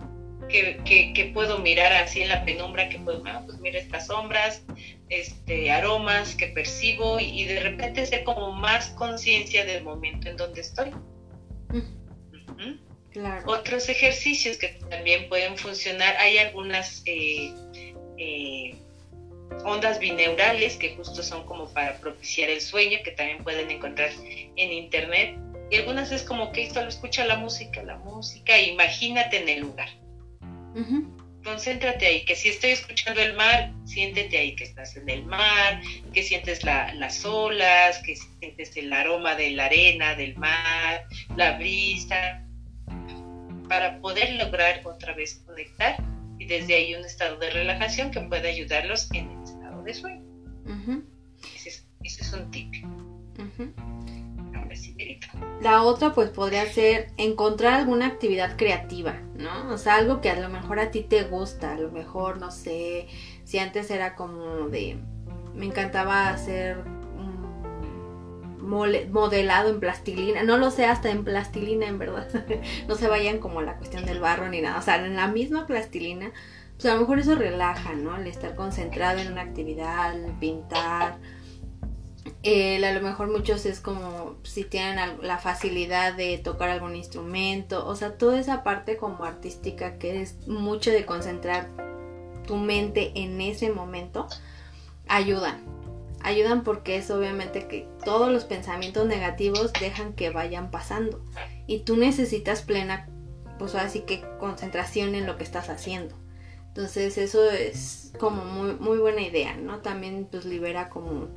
¿Qué, 0.48 1.30
puedo 1.34 1.58
mirar 1.58 1.92
así 1.92 2.22
en 2.22 2.28
la 2.28 2.44
penumbra? 2.44 2.88
que 2.88 2.98
puedo, 2.98 3.22
ah, 3.26 3.42
pues 3.44 3.58
mira 3.58 3.78
estas 3.78 4.06
sombras, 4.06 4.62
este, 5.08 5.70
aromas 5.70 6.34
que 6.36 6.48
percibo 6.48 7.18
y, 7.18 7.44
de 7.44 7.60
repente 7.60 8.06
ser 8.06 8.24
como 8.24 8.52
más 8.52 8.90
conciencia 8.90 9.64
del 9.64 9.82
momento 9.82 10.28
en 10.28 10.36
donde 10.36 10.60
estoy. 10.60 10.92
Otros 13.46 13.88
ejercicios 13.88 14.58
que 14.58 14.68
también 14.90 15.28
pueden 15.28 15.56
funcionar, 15.56 16.16
hay 16.18 16.38
algunas 16.38 17.02
eh, 17.06 17.52
eh, 18.18 18.76
ondas 19.64 19.98
bineurales 19.98 20.76
que 20.76 20.94
justo 20.96 21.22
son 21.22 21.44
como 21.46 21.72
para 21.72 21.96
propiciar 21.98 22.50
el 22.50 22.60
sueño, 22.60 22.98
que 23.04 23.12
también 23.12 23.42
pueden 23.42 23.70
encontrar 23.70 24.10
en 24.56 24.72
internet. 24.72 25.38
Y 25.70 25.76
algunas 25.76 26.12
es 26.12 26.22
como 26.22 26.52
que 26.52 26.70
solo 26.70 26.88
escucha 26.88 27.24
la 27.26 27.36
música, 27.36 27.82
la 27.82 27.96
música, 27.98 28.58
imagínate 28.58 29.42
en 29.42 29.48
el 29.48 29.60
lugar. 29.60 29.88
Concéntrate 31.42 32.06
ahí, 32.06 32.24
que 32.24 32.34
si 32.34 32.48
estoy 32.48 32.70
escuchando 32.70 33.20
el 33.20 33.34
mar, 33.34 33.72
siéntete 33.84 34.36
ahí 34.36 34.56
que 34.56 34.64
estás 34.64 34.96
en 34.96 35.08
el 35.08 35.24
mar, 35.24 35.80
que 36.12 36.22
sientes 36.22 36.62
las 36.64 37.24
olas, 37.24 38.00
que 38.00 38.16
sientes 38.16 38.76
el 38.76 38.92
aroma 38.92 39.34
de 39.36 39.50
la 39.52 39.66
arena, 39.66 40.14
del 40.14 40.36
mar, 40.36 41.04
la 41.36 41.56
brisa, 41.56 42.42
para 43.68 44.00
poder 44.00 44.34
lograr 44.34 44.80
otra 44.84 45.14
vez 45.14 45.42
conectar 45.46 45.96
y 46.38 46.46
desde 46.46 46.74
ahí 46.74 46.94
un 46.94 47.04
estado 47.04 47.38
de 47.38 47.50
relajación 47.50 48.10
que 48.10 48.20
puede 48.20 48.48
ayudarlos 48.48 49.08
en 49.12 49.30
el 49.30 49.42
estado 49.42 49.82
de 49.82 49.94
sueño. 49.94 50.22
ese, 51.54 51.84
es, 52.02 52.32
un 52.32 52.50
tip. 52.50 52.72
La 55.62 55.82
otra 55.82 56.12
pues 56.12 56.30
podría 56.30 56.66
ser 56.66 57.08
encontrar 57.16 57.74
alguna 57.74 58.06
actividad 58.06 58.56
creativa, 58.56 59.20
¿no? 59.34 59.70
O 59.72 59.78
sea, 59.78 59.96
algo 59.96 60.20
que 60.20 60.30
a 60.30 60.38
lo 60.38 60.48
mejor 60.48 60.78
a 60.78 60.90
ti 60.90 61.02
te 61.02 61.24
gusta, 61.24 61.72
a 61.72 61.78
lo 61.78 61.90
mejor, 61.90 62.38
no 62.38 62.50
sé, 62.50 63.08
si 63.44 63.58
antes 63.58 63.90
era 63.90 64.14
como 64.14 64.68
de, 64.68 64.98
me 65.54 65.66
encantaba 65.66 66.28
hacer 66.28 66.84
modelado 68.66 69.70
en 69.70 69.80
plastilina, 69.80 70.42
no 70.42 70.58
lo 70.58 70.70
sé 70.70 70.86
hasta 70.86 71.10
en 71.10 71.24
plastilina 71.24 71.86
en 71.86 71.98
verdad, 71.98 72.28
no 72.88 72.94
se 72.94 73.08
vayan 73.08 73.38
como 73.38 73.62
la 73.62 73.76
cuestión 73.76 74.04
del 74.04 74.20
barro 74.20 74.48
ni 74.48 74.60
nada, 74.60 74.78
o 74.78 74.82
sea, 74.82 75.04
en 75.04 75.16
la 75.16 75.28
misma 75.28 75.66
plastilina, 75.66 76.32
pues 76.74 76.86
a 76.86 76.94
lo 76.94 77.00
mejor 77.00 77.18
eso 77.18 77.34
relaja, 77.34 77.94
¿no? 77.94 78.16
El 78.16 78.26
estar 78.26 78.54
concentrado 78.54 79.20
en 79.20 79.32
una 79.32 79.42
actividad, 79.42 80.14
pintar, 80.40 81.18
a 82.44 82.92
lo 82.92 83.00
mejor 83.00 83.28
muchos 83.28 83.66
es 83.66 83.80
como 83.80 84.36
si 84.44 84.64
tienen 84.64 85.18
la 85.22 85.38
facilidad 85.38 86.14
de 86.14 86.38
tocar 86.38 86.68
algún 86.68 86.94
instrumento, 86.94 87.86
o 87.86 87.96
sea, 87.96 88.16
toda 88.18 88.38
esa 88.38 88.62
parte 88.62 88.96
como 88.96 89.24
artística 89.24 89.98
que 89.98 90.22
es 90.22 90.46
mucho 90.46 90.90
de 90.90 91.04
concentrar 91.04 91.68
tu 92.46 92.56
mente 92.56 93.12
en 93.16 93.40
ese 93.40 93.70
momento, 93.70 94.28
ayudan, 95.08 95.64
ayudan 96.26 96.64
porque 96.64 96.96
es 96.96 97.08
obviamente 97.12 97.68
que 97.68 97.88
todos 98.04 98.32
los 98.32 98.44
pensamientos 98.44 99.06
negativos 99.06 99.72
dejan 99.80 100.12
que 100.12 100.30
vayan 100.30 100.72
pasando 100.72 101.24
y 101.68 101.80
tú 101.80 101.96
necesitas 101.96 102.62
plena, 102.62 103.08
pues 103.60 103.76
así 103.76 104.00
que 104.00 104.24
concentración 104.40 105.14
en 105.14 105.24
lo 105.24 105.36
que 105.36 105.44
estás 105.44 105.70
haciendo. 105.70 106.16
Entonces 106.66 107.16
eso 107.16 107.48
es 107.48 108.12
como 108.18 108.44
muy, 108.44 108.74
muy 108.74 108.98
buena 108.98 109.22
idea, 109.22 109.56
¿no? 109.56 109.78
También 109.78 110.26
pues 110.28 110.44
libera 110.44 110.88
como 110.88 111.28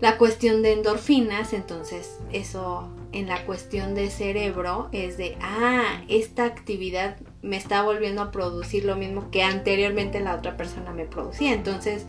la 0.00 0.16
cuestión 0.18 0.62
de 0.62 0.72
endorfinas, 0.72 1.52
entonces 1.52 2.20
eso 2.32 2.88
en 3.12 3.26
la 3.26 3.44
cuestión 3.44 3.96
de 3.96 4.08
cerebro 4.08 4.88
es 4.92 5.18
de, 5.18 5.36
ah, 5.42 6.00
esta 6.08 6.44
actividad 6.44 7.16
me 7.42 7.56
está 7.56 7.82
volviendo 7.82 8.22
a 8.22 8.30
producir 8.30 8.84
lo 8.84 8.94
mismo 8.94 9.32
que 9.32 9.42
anteriormente 9.42 10.20
la 10.20 10.36
otra 10.36 10.56
persona 10.56 10.92
me 10.92 11.06
producía. 11.06 11.52
Entonces, 11.52 12.06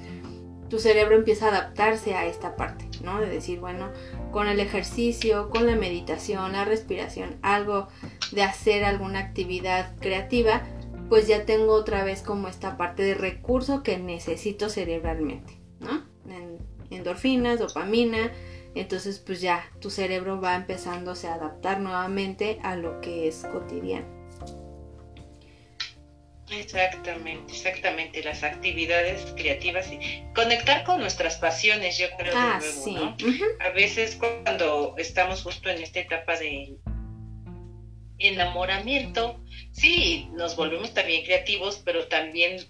tu 0.72 0.80
cerebro 0.80 1.18
empieza 1.18 1.48
a 1.48 1.50
adaptarse 1.50 2.16
a 2.16 2.26
esta 2.26 2.56
parte, 2.56 2.86
¿no? 3.04 3.20
De 3.20 3.28
decir, 3.28 3.60
bueno, 3.60 3.90
con 4.32 4.48
el 4.48 4.62
ejercicio, 4.62 5.50
con 5.50 5.68
la 5.68 5.76
meditación, 5.76 6.54
la 6.54 6.64
respiración, 6.64 7.36
algo 7.42 7.90
de 8.32 8.44
hacer 8.44 8.86
alguna 8.86 9.20
actividad 9.20 9.94
creativa, 10.00 10.62
pues 11.10 11.28
ya 11.28 11.46
tengo 11.46 11.74
otra 11.74 12.06
vez 12.06 12.22
como 12.22 12.48
esta 12.48 12.78
parte 12.78 13.04
de 13.04 13.16
recurso 13.16 13.84
que 13.84 13.98
necesito 13.98 14.70
cerebralmente, 14.70 15.60
¿no? 15.82 16.10
endorfinas, 16.90 17.60
dopamina, 17.60 18.32
entonces 18.74 19.20
pues 19.20 19.42
ya 19.42 19.64
tu 19.82 19.90
cerebro 19.90 20.40
va 20.40 20.56
empezándose 20.56 21.28
a 21.28 21.34
adaptar 21.34 21.82
nuevamente 21.82 22.60
a 22.64 22.78
lo 22.78 23.02
que 23.02 23.28
es 23.28 23.46
cotidiano. 23.52 24.21
Exactamente, 26.52 27.54
exactamente, 27.54 28.24
las 28.24 28.44
actividades 28.44 29.26
creativas 29.38 29.90
y 29.92 30.24
conectar 30.36 30.84
con 30.84 31.00
nuestras 31.00 31.38
pasiones, 31.38 31.98
yo 31.98 32.08
creo, 32.18 32.34
ah, 32.36 32.60
sí. 32.62 32.94
¿no? 32.94 33.16
A 33.62 33.70
veces 33.70 34.18
cuando 34.18 34.96
estamos 34.98 35.44
justo 35.44 35.70
en 35.70 35.82
esta 35.82 36.02
etapa 36.02 36.36
de 36.38 36.76
enamoramiento, 38.20 39.42
sí, 39.72 40.30
nos 40.34 40.56
volvemos 40.56 40.94
también 40.94 41.24
creativos, 41.24 41.82
pero 41.86 42.08
también 42.08 42.66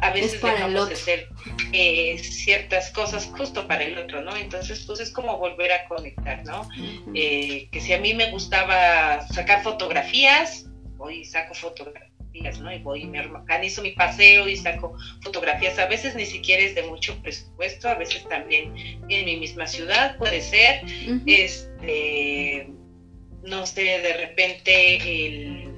a 0.00 0.10
veces 0.10 0.40
dejamos 0.40 0.88
de 0.88 0.94
hacer 0.94 1.28
eh, 1.72 2.18
ciertas 2.18 2.90
cosas 2.90 3.26
justo 3.36 3.66
para 3.66 3.84
el 3.84 3.98
otro, 3.98 4.22
¿no? 4.22 4.34
Entonces, 4.36 4.84
pues 4.86 5.00
es 5.00 5.10
como 5.10 5.38
volver 5.38 5.72
a 5.72 5.86
conectar, 5.88 6.44
¿no? 6.44 6.68
Eh, 7.14 7.68
que 7.70 7.80
si 7.80 7.92
a 7.92 7.98
mí 7.98 8.14
me 8.14 8.30
gustaba 8.30 9.26
sacar 9.28 9.62
fotografías, 9.62 10.66
hoy 10.98 11.24
saco 11.24 11.54
fotografías 11.54 12.05
¿no? 12.60 12.72
Y 12.72 12.78
voy 12.78 13.02
y 13.02 13.06
me 13.06 13.20
organizo 13.20 13.82
mi 13.82 13.92
paseo 13.92 14.48
y 14.48 14.56
saco 14.56 14.96
fotografías. 15.22 15.78
A 15.78 15.86
veces 15.86 16.14
ni 16.14 16.26
siquiera 16.26 16.62
es 16.62 16.74
de 16.74 16.82
mucho 16.82 17.20
presupuesto, 17.22 17.88
a 17.88 17.94
veces 17.94 18.26
también 18.28 18.74
en 19.08 19.24
mi 19.24 19.36
misma 19.36 19.66
ciudad 19.66 20.16
puede 20.18 20.40
ser. 20.40 20.82
Este, 21.26 22.68
no 23.42 23.66
sé, 23.66 23.82
de 23.82 24.12
repente 24.16 24.96
el, 24.96 25.76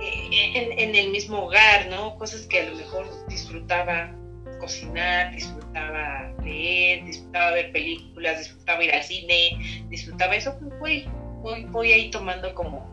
en, 0.00 0.78
en, 0.78 0.94
el 0.94 1.10
mismo 1.10 1.44
hogar, 1.44 1.88
¿no? 1.88 2.16
Cosas 2.16 2.46
que 2.46 2.60
a 2.60 2.70
lo 2.70 2.76
mejor 2.76 3.06
disfrutaba 3.28 4.14
cocinar, 4.58 5.34
disfrutaba 5.34 6.32
leer, 6.44 7.04
disfrutaba 7.04 7.50
ver 7.52 7.72
películas, 7.72 8.38
disfrutaba 8.38 8.84
ir 8.84 8.92
al 8.94 9.02
cine, 9.02 9.84
disfrutaba 9.88 10.36
eso, 10.36 10.56
pues 10.58 10.78
voy, 10.78 11.08
voy, 11.42 11.64
voy 11.64 11.92
ahí 11.92 12.10
tomando 12.10 12.54
como 12.54 12.91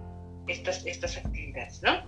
estas, 0.49 0.85
estas 0.85 1.17
actividades, 1.17 1.81
¿no? 1.81 2.03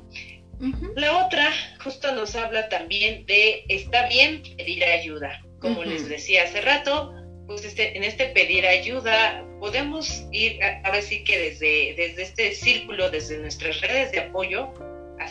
La 0.96 1.26
otra 1.26 1.52
justo 1.84 2.14
nos 2.14 2.36
habla 2.36 2.70
también 2.70 3.26
de 3.26 3.66
está 3.68 4.08
bien 4.08 4.44
pedir 4.58 4.84
ayuda. 4.84 5.44
Como 5.60 5.84
les 5.84 6.08
decía 6.08 6.44
hace 6.44 6.62
rato, 6.62 7.14
pues 7.48 7.66
este, 7.66 7.98
en 7.98 8.04
este 8.04 8.28
pedir 8.28 8.66
ayuda 8.68 9.44
podemos 9.60 10.24
ir, 10.32 10.60
ahora 10.84 11.02
sí 11.02 11.24
que 11.24 11.38
desde, 11.38 11.94
desde 11.96 12.24
este 12.24 12.52
círculo, 12.54 13.10
desde 13.10 13.38
nuestras 13.38 13.80
redes 13.82 14.12
de 14.12 14.20
apoyo, 14.20 14.74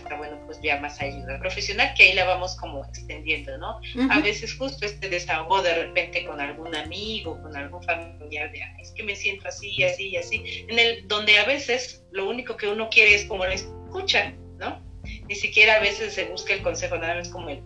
hasta, 0.01 0.17
bueno, 0.17 0.39
pues 0.47 0.61
ya 0.63 0.81
más 0.81 1.01
ayuda 1.01 1.39
profesional, 1.39 1.93
que 1.97 2.05
ahí 2.05 2.13
la 2.15 2.25
vamos 2.25 2.57
como 2.57 2.85
extendiendo, 2.85 3.57
¿no? 3.59 3.81
A 4.11 4.21
veces 4.21 4.55
justo 4.55 4.87
este 4.87 5.09
desahogo 5.09 5.63
de 5.63 5.75
repente 5.87 6.25
con 6.25 6.41
algún 6.41 6.75
amigo, 6.75 7.41
con 7.43 7.57
algún 7.57 7.83
familiar, 7.83 8.51
de, 8.53 8.61
es 8.81 8.93
que 8.93 9.03
me 9.03 9.15
siento 9.15 9.49
así 9.49 9.71
y 9.71 9.85
así 9.85 10.09
y 10.09 10.17
así, 10.17 10.65
en 10.69 10.79
el, 10.79 11.07
donde 11.09 11.39
a 11.39 11.45
veces 11.45 12.05
lo 12.13 12.29
único 12.29 12.57
que 12.57 12.69
uno 12.69 12.89
quiere 12.91 13.15
es 13.15 13.25
como 13.25 13.45
la 13.45 13.55
escucha, 13.55 14.33
¿no? 14.59 14.83
Ni 15.29 15.35
siquiera 15.35 15.77
a 15.77 15.81
veces 15.81 16.15
se 16.15 16.25
busca 16.25 16.55
el 16.55 16.63
consejo, 16.63 16.97
nada 16.97 17.17
más 17.17 17.29
como 17.29 17.49
el, 17.51 17.63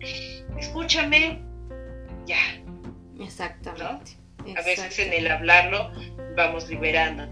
escúchame, 0.57 1.41
ya. 2.25 2.61
Exactamente. 3.19 4.11
A 4.57 4.61
veces 4.61 4.99
en 4.99 5.11
el 5.13 5.27
hablarlo 5.27 5.91
vamos 6.35 6.69
liberando 6.69 7.27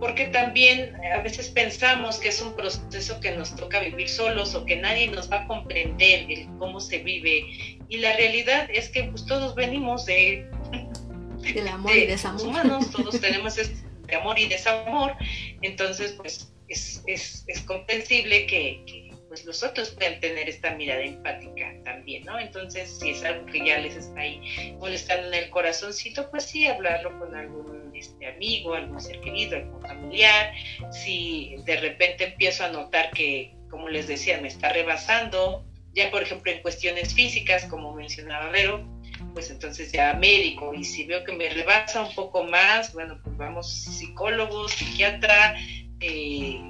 porque 0.00 0.26
también 0.26 0.94
a 1.14 1.22
veces 1.22 1.48
pensamos 1.48 2.18
que 2.18 2.28
es 2.28 2.40
un 2.40 2.54
proceso 2.54 3.20
que 3.20 3.32
nos 3.32 3.54
toca 3.56 3.80
vivir 3.80 4.08
solos 4.08 4.54
o 4.54 4.64
que 4.64 4.76
nadie 4.76 5.08
nos 5.08 5.30
va 5.30 5.42
a 5.42 5.46
comprender 5.46 6.30
el 6.30 6.48
cómo 6.58 6.80
se 6.80 6.98
vive. 6.98 7.78
Y 7.88 7.98
la 7.98 8.16
realidad 8.16 8.68
es 8.72 8.88
que 8.88 9.04
pues 9.04 9.26
todos 9.26 9.54
venimos 9.54 10.06
de... 10.06 10.48
Del 11.54 11.68
amor 11.68 11.96
y 11.96 12.06
desamor. 12.06 12.42
Humanos, 12.42 12.90
todos 12.90 13.20
tenemos 13.20 13.56
este 13.58 13.88
de 14.08 14.16
amor 14.16 14.38
y 14.38 14.48
desamor, 14.48 15.14
entonces 15.62 16.12
pues 16.12 16.52
es, 16.68 17.02
es, 17.06 17.44
es 17.46 17.60
comprensible 17.62 18.46
que 18.46 19.08
pues 19.28 19.44
los 19.44 19.62
otros 19.62 19.90
pueden 19.90 20.18
tener 20.20 20.48
esta 20.48 20.74
mirada 20.74 21.02
empática 21.02 21.74
también, 21.84 22.24
¿no? 22.24 22.38
Entonces, 22.38 22.98
si 22.98 23.10
es 23.10 23.22
algo 23.22 23.44
que 23.44 23.64
ya 23.64 23.78
les 23.78 23.94
está 23.94 24.20
ahí 24.20 24.74
molestando 24.80 25.28
en 25.28 25.34
el 25.34 25.50
corazoncito, 25.50 26.30
pues 26.30 26.44
sí, 26.44 26.66
hablarlo 26.66 27.18
con 27.18 27.34
algún 27.34 27.77
este, 27.98 28.26
amigo, 28.26 28.74
algún 28.74 29.00
ser 29.00 29.20
querido, 29.20 29.56
algún 29.56 29.80
familiar. 29.82 30.52
Si 30.90 31.56
de 31.64 31.76
repente 31.76 32.24
empiezo 32.24 32.64
a 32.64 32.68
notar 32.70 33.10
que, 33.10 33.54
como 33.70 33.88
les 33.88 34.08
decía, 34.08 34.40
me 34.40 34.48
está 34.48 34.72
rebasando, 34.72 35.64
ya 35.94 36.10
por 36.10 36.22
ejemplo 36.22 36.52
en 36.52 36.62
cuestiones 36.62 37.14
físicas, 37.14 37.64
como 37.64 37.94
mencionaba 37.94 38.50
Vero, 38.50 38.86
pues 39.34 39.50
entonces 39.50 39.92
ya 39.92 40.14
médico. 40.14 40.74
Y 40.74 40.84
si 40.84 41.04
veo 41.04 41.24
que 41.24 41.32
me 41.32 41.48
rebasa 41.48 42.02
un 42.02 42.14
poco 42.14 42.44
más, 42.44 42.92
bueno, 42.92 43.18
pues 43.22 43.36
vamos 43.36 43.72
psicólogo, 43.72 44.68
psiquiatra, 44.68 45.56
eh, 46.00 46.60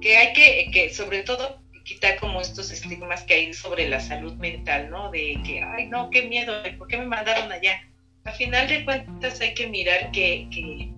que 0.00 0.16
hay 0.16 0.32
que, 0.32 0.70
que 0.72 0.92
sobre 0.92 1.22
todo 1.22 1.62
quitar 1.84 2.18
como 2.18 2.40
estos 2.40 2.70
estigmas 2.70 3.22
que 3.24 3.34
hay 3.34 3.54
sobre 3.54 3.88
la 3.88 4.00
salud 4.00 4.34
mental, 4.34 4.90
¿no? 4.90 5.10
De 5.10 5.38
que, 5.44 5.62
ay, 5.62 5.86
no, 5.86 6.10
qué 6.10 6.22
miedo, 6.22 6.54
¿por 6.78 6.88
qué 6.88 6.96
me 6.96 7.06
mandaron 7.06 7.50
allá? 7.50 7.82
A 8.24 8.32
final 8.32 8.68
de 8.68 8.84
cuentas 8.84 9.40
hay 9.40 9.52
que 9.54 9.66
mirar 9.66 10.12
que, 10.12 10.48
que, 10.50 10.92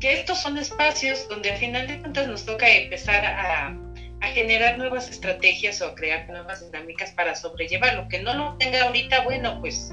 estos 0.00 0.38
son 0.38 0.58
espacios 0.58 1.28
donde 1.28 1.50
a 1.50 1.56
final 1.56 1.86
de 1.88 1.98
cuentas 1.98 2.28
nos 2.28 2.44
toca 2.44 2.68
empezar 2.68 3.24
a, 3.24 3.76
a 4.20 4.26
generar 4.28 4.78
nuevas 4.78 5.08
estrategias 5.10 5.80
o 5.80 5.86
a 5.86 5.94
crear 5.94 6.28
nuevas 6.28 6.64
dinámicas 6.64 7.10
para 7.12 7.34
sobrellevar. 7.34 7.94
Lo 7.94 8.08
que 8.08 8.20
no 8.20 8.34
lo 8.34 8.56
tenga 8.58 8.82
ahorita, 8.84 9.24
bueno, 9.24 9.60
pues 9.60 9.92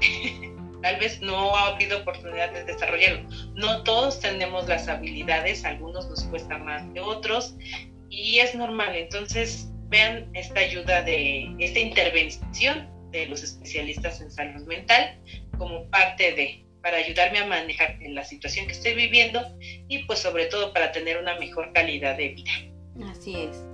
tal 0.82 0.96
vez 0.96 1.20
no 1.22 1.56
ha 1.56 1.68
habido 1.68 2.00
oportunidad 2.00 2.52
de 2.52 2.64
desarrollarlo. 2.64 3.28
No 3.54 3.82
todos 3.82 4.20
tenemos 4.20 4.68
las 4.68 4.88
habilidades, 4.88 5.64
algunos 5.64 6.08
nos 6.08 6.24
cuesta 6.24 6.58
más 6.58 6.82
que 6.92 7.00
otros 7.00 7.56
y 8.10 8.40
es 8.40 8.54
normal. 8.54 8.94
Entonces, 8.94 9.68
vean 9.88 10.28
esta 10.34 10.60
ayuda 10.60 11.02
de 11.02 11.54
esta 11.58 11.78
intervención 11.78 12.91
de 13.12 13.26
los 13.26 13.42
especialistas 13.42 14.20
en 14.20 14.30
salud 14.30 14.66
mental 14.66 15.20
como 15.58 15.88
parte 15.90 16.32
de 16.32 16.64
para 16.82 16.96
ayudarme 16.96 17.38
a 17.38 17.46
manejar 17.46 17.96
la 18.08 18.24
situación 18.24 18.66
que 18.66 18.72
estoy 18.72 18.94
viviendo 18.94 19.40
y 19.60 20.04
pues 20.06 20.18
sobre 20.18 20.46
todo 20.46 20.72
para 20.72 20.90
tener 20.90 21.16
una 21.16 21.38
mejor 21.38 21.72
calidad 21.72 22.16
de 22.16 22.30
vida. 22.30 22.50
Así 23.08 23.36
es. 23.36 23.64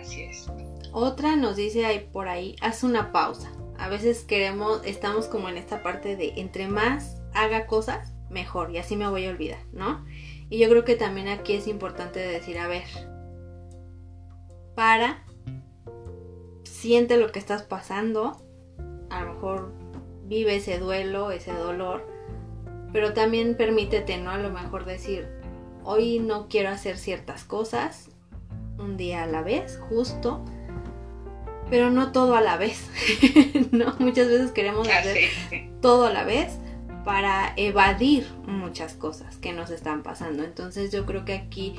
Así 0.00 0.22
es. 0.22 0.46
Otra 0.92 1.36
nos 1.36 1.56
dice 1.56 1.84
ahí 1.84 2.08
por 2.12 2.28
ahí, 2.28 2.56
haz 2.62 2.82
una 2.82 3.12
pausa 3.12 3.52
a 3.80 3.88
veces 3.88 4.24
queremos, 4.24 4.82
estamos 4.84 5.26
como 5.26 5.48
en 5.48 5.56
esta 5.56 5.82
parte 5.82 6.14
de 6.14 6.34
entre 6.36 6.68
más 6.68 7.16
haga 7.32 7.66
cosas, 7.66 8.12
mejor, 8.28 8.70
y 8.70 8.76
así 8.76 8.94
me 8.94 9.08
voy 9.08 9.24
a 9.24 9.30
olvidar, 9.30 9.60
¿no? 9.72 10.04
Y 10.50 10.58
yo 10.58 10.68
creo 10.68 10.84
que 10.84 10.96
también 10.96 11.28
aquí 11.28 11.54
es 11.54 11.66
importante 11.66 12.20
decir, 12.20 12.58
a 12.58 12.68
ver, 12.68 12.84
para, 14.74 15.24
siente 16.64 17.16
lo 17.16 17.32
que 17.32 17.38
estás 17.38 17.62
pasando, 17.62 18.36
a 19.10 19.22
lo 19.22 19.34
mejor 19.34 19.72
vive 20.24 20.56
ese 20.56 20.78
duelo, 20.78 21.30
ese 21.30 21.52
dolor, 21.52 22.06
pero 22.92 23.12
también 23.12 23.56
permítete, 23.56 24.16
¿no? 24.18 24.30
A 24.30 24.38
lo 24.38 24.50
mejor 24.50 24.84
decir, 24.84 25.28
hoy 25.84 26.18
no 26.18 26.48
quiero 26.48 26.70
hacer 26.70 26.96
ciertas 26.96 27.44
cosas, 27.44 28.10
un 28.78 28.96
día 28.96 29.24
a 29.24 29.26
la 29.26 29.42
vez, 29.42 29.78
justo, 29.88 30.44
pero 31.68 31.90
no 31.90 32.12
todo 32.12 32.34
a 32.34 32.40
la 32.40 32.56
vez, 32.56 32.88
¿no? 33.72 33.94
Muchas 33.98 34.28
veces 34.28 34.52
queremos 34.52 34.88
ah, 34.88 34.98
hacer 34.98 35.18
todo 35.80 36.06
a 36.06 36.12
la 36.12 36.24
vez 36.24 36.58
para 37.04 37.52
evadir 37.56 38.26
muchas 38.46 38.94
cosas 38.94 39.36
que 39.36 39.52
nos 39.52 39.70
están 39.70 40.02
pasando. 40.02 40.44
Entonces 40.44 40.92
yo 40.92 41.06
creo 41.06 41.24
que 41.24 41.34
aquí 41.34 41.74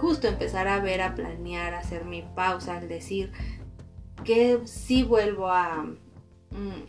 justo 0.00 0.26
empezar 0.26 0.68
a 0.68 0.80
ver, 0.80 1.02
a 1.02 1.14
planear, 1.14 1.74
a 1.74 1.78
hacer 1.78 2.04
mi 2.04 2.22
pausa, 2.22 2.78
al 2.78 2.88
decir 2.88 3.32
que 4.24 4.60
sí 4.64 5.02
vuelvo 5.02 5.48
a, 5.48 5.86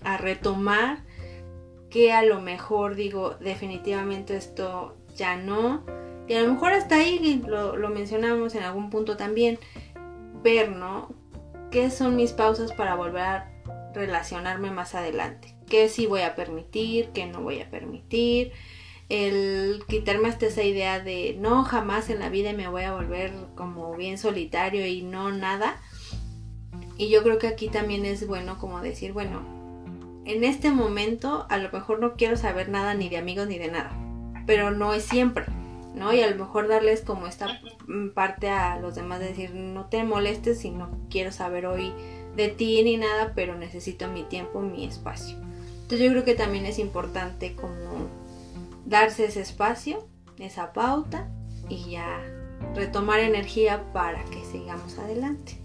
a 0.04 0.18
retomar, 0.18 1.04
que 1.90 2.12
a 2.12 2.24
lo 2.24 2.42
mejor 2.42 2.96
digo 2.96 3.36
definitivamente 3.40 4.36
esto 4.36 4.96
ya 5.16 5.38
no. 5.38 5.84
Y 6.28 6.34
a 6.34 6.42
lo 6.42 6.54
mejor 6.54 6.72
hasta 6.74 6.96
ahí 6.96 7.42
lo, 7.46 7.76
lo 7.76 7.90
mencionamos 7.90 8.56
en 8.56 8.64
algún 8.64 8.90
punto 8.90 9.16
también, 9.18 9.60
ver, 10.44 10.72
¿no? 10.72 11.10
qué 11.76 11.92
son 11.92 12.16
mis 12.16 12.32
pausas 12.32 12.72
para 12.72 12.96
volver 12.96 13.22
a 13.22 13.52
relacionarme 13.94 14.72
más 14.72 14.96
adelante. 14.96 15.58
¿Qué 15.68 15.90
sí 15.90 16.06
voy 16.06 16.22
a 16.22 16.34
permitir? 16.34 17.10
¿Qué 17.10 17.26
no 17.26 17.42
voy 17.42 17.60
a 17.60 17.70
permitir? 17.70 18.54
El 19.10 19.84
quitarme 19.90 20.30
hasta 20.30 20.46
esa 20.46 20.64
idea 20.64 21.02
de 21.02 21.36
no, 21.38 21.64
jamás 21.64 22.10
en 22.10 22.20
la 22.20 22.30
vida 22.30 22.54
me 22.54 22.70
voy 22.70 22.84
a 22.84 22.94
volver 22.94 23.34
como 23.56 23.94
bien 23.96 24.18
solitario 24.18 24.88
y 24.88 25.02
no 25.02 25.34
nada. 25.34 25.82
Y 26.98 27.10
yo 27.10 27.24
creo 27.24 27.40
que 27.40 27.48
aquí 27.48 27.68
también 27.68 28.06
es 28.06 28.26
bueno 28.26 28.58
como 28.58 28.80
decir, 28.80 29.12
bueno, 29.12 29.42
en 30.26 30.44
este 30.44 30.72
momento 30.72 31.46
a 31.50 31.58
lo 31.58 31.72
mejor 31.72 32.00
no 32.00 32.14
quiero 32.14 32.36
saber 32.38 32.70
nada 32.70 32.94
ni 32.94 33.10
de 33.10 33.18
amigos 33.18 33.48
ni 33.48 33.58
de 33.58 33.70
nada, 33.70 33.92
pero 34.46 34.72
no 34.72 34.94
es 34.94 35.04
siempre. 35.04 35.46
¿no? 35.96 36.14
Y 36.14 36.22
a 36.22 36.30
lo 36.30 36.36
mejor 36.36 36.68
darles 36.68 37.02
como 37.02 37.26
esta 37.26 37.60
parte 38.14 38.50
a 38.50 38.78
los 38.80 38.96
demás 38.96 39.20
de 39.20 39.30
decir, 39.30 39.56
no 39.56 39.86
te 39.86 40.04
molestes 40.04 40.60
si 40.60 40.70
no 40.70 40.90
quiero 41.10 41.32
saber 41.32 41.66
hoy 41.66 41.94
de 42.36 42.50
ti 42.50 42.84
ni 42.84 42.98
nada, 42.98 43.32
pero 43.34 43.56
necesito 43.56 44.08
mi 44.10 44.24
tiempo, 44.24 44.60
mi 44.60 44.86
espacio. 44.86 45.38
Entonces 45.84 46.02
yo 46.02 46.12
creo 46.12 46.26
que 46.26 46.36
también 46.36 46.66
es 46.66 46.80
importante 46.80 47.56
como 47.56 48.10
darse 48.86 49.26
ese 49.26 49.42
espacio, 49.42 50.06
esa 50.38 50.74
pauta 50.74 51.30
y 51.70 51.92
ya 51.92 52.22
retomar 52.76 53.20
energía 53.20 53.84
para 53.94 54.24
que 54.26 54.44
sigamos 54.44 54.98
adelante. 55.00 55.58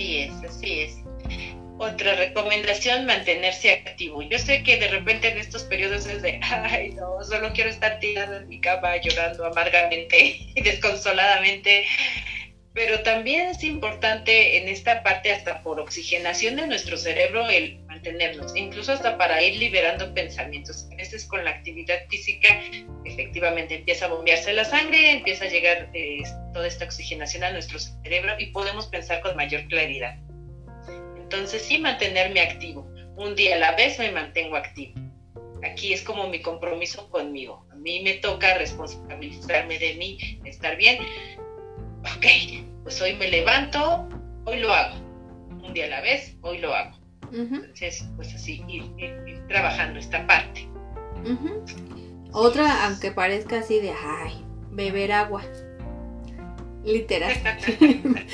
Así 0.00 0.18
es, 0.18 0.32
así 0.48 0.80
es. 0.80 0.96
Otra 1.76 2.14
recomendación, 2.14 3.04
mantenerse 3.04 3.70
activo. 3.72 4.22
Yo 4.22 4.38
sé 4.38 4.62
que 4.62 4.78
de 4.78 4.88
repente 4.88 5.28
en 5.28 5.36
estos 5.36 5.64
periodos 5.64 6.06
es 6.06 6.22
de, 6.22 6.40
ay, 6.42 6.92
no, 6.92 7.22
solo 7.22 7.52
quiero 7.52 7.68
estar 7.68 7.98
tirado 7.98 8.38
en 8.38 8.48
mi 8.48 8.62
cama 8.62 8.96
llorando 8.96 9.44
amargamente 9.44 10.36
y 10.54 10.62
desconsoladamente, 10.62 11.84
pero 12.72 13.02
también 13.02 13.48
es 13.48 13.62
importante 13.62 14.56
en 14.56 14.68
esta 14.70 15.02
parte 15.02 15.32
hasta 15.32 15.62
por 15.62 15.78
oxigenación 15.78 16.56
de 16.56 16.66
nuestro 16.66 16.96
cerebro 16.96 17.50
el 17.50 17.79
mantenernos, 17.90 18.54
incluso 18.54 18.92
hasta 18.92 19.18
para 19.18 19.42
ir 19.42 19.58
liberando 19.58 20.14
pensamientos. 20.14 20.88
A 20.92 20.96
veces 20.96 21.26
con 21.26 21.44
la 21.44 21.50
actividad 21.50 21.98
física 22.08 22.48
efectivamente 23.04 23.74
empieza 23.74 24.06
a 24.06 24.08
bombearse 24.08 24.52
la 24.52 24.64
sangre, 24.64 25.10
empieza 25.10 25.44
a 25.44 25.48
llegar 25.48 25.90
eh, 25.92 26.22
toda 26.54 26.68
esta 26.68 26.84
oxigenación 26.84 27.42
a 27.42 27.50
nuestro 27.50 27.78
cerebro 27.80 28.34
y 28.38 28.46
podemos 28.46 28.86
pensar 28.86 29.20
con 29.20 29.36
mayor 29.36 29.66
claridad. 29.66 30.16
Entonces 31.16 31.62
sí 31.62 31.78
mantenerme 31.78 32.40
activo. 32.40 32.88
Un 33.16 33.34
día 33.34 33.56
a 33.56 33.58
la 33.58 33.72
vez 33.72 33.98
me 33.98 34.12
mantengo 34.12 34.56
activo. 34.56 34.94
Aquí 35.64 35.92
es 35.92 36.02
como 36.02 36.28
mi 36.28 36.40
compromiso 36.40 37.10
conmigo. 37.10 37.66
A 37.72 37.74
mí 37.74 38.00
me 38.02 38.14
toca 38.14 38.56
responsabilizarme 38.56 39.78
de 39.78 39.94
mí, 39.94 40.40
estar 40.44 40.76
bien. 40.76 40.98
Ok, 42.16 42.26
pues 42.84 43.02
hoy 43.02 43.14
me 43.14 43.28
levanto, 43.28 44.08
hoy 44.44 44.60
lo 44.60 44.72
hago. 44.72 44.96
Un 45.50 45.74
día 45.74 45.86
a 45.86 45.88
la 45.88 46.00
vez, 46.00 46.36
hoy 46.40 46.58
lo 46.58 46.72
hago. 46.72 46.99
Entonces, 47.32 48.04
pues 48.16 48.34
así, 48.34 48.62
ir, 48.68 49.46
trabajando 49.48 49.98
esta 49.98 50.26
parte. 50.26 50.68
Otra, 52.32 52.86
aunque 52.86 53.10
parezca 53.10 53.58
así 53.58 53.80
de, 53.80 53.90
ay, 53.90 54.44
beber 54.70 55.12
agua. 55.12 55.42
Literal. 56.84 57.32